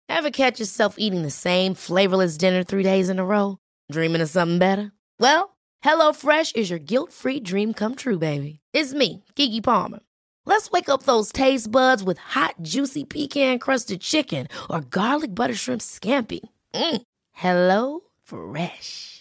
Ever 0.07 0.29
catch 0.29 0.59
yourself 0.59 0.95
eating 0.99 1.23
the 1.23 1.31
same 1.31 1.73
flavorless 1.73 2.37
dinner 2.37 2.63
three 2.63 2.83
days 2.83 3.09
in 3.09 3.17
a 3.17 3.23
row? 3.23 3.57
Dreaming 3.91 4.21
of 4.21 4.29
something 4.29 4.59
better? 4.59 4.91
Well, 5.19 5.57
HelloFresh 5.83 6.55
is 6.55 6.69
your 6.69 6.79
guilt-free 6.79 7.39
dream 7.39 7.73
come 7.73 7.95
true, 7.95 8.19
baby. 8.19 8.59
It's 8.73 8.93
me, 8.93 9.23
Kiki 9.35 9.61
Palmer. 9.61 9.99
Let's 10.45 10.69
wake 10.69 10.89
up 10.89 11.03
those 11.03 11.31
taste 11.31 11.71
buds 11.71 12.03
with 12.03 12.19
hot, 12.19 12.55
juicy 12.61 13.03
pecan-crusted 13.03 14.01
chicken 14.01 14.47
or 14.69 14.81
garlic 14.81 15.33
butter 15.33 15.55
shrimp 15.55 15.81
scampi. 15.81 16.41
Mm. 16.75 17.01
Hello 17.31 18.01
Fresh. 18.23 19.20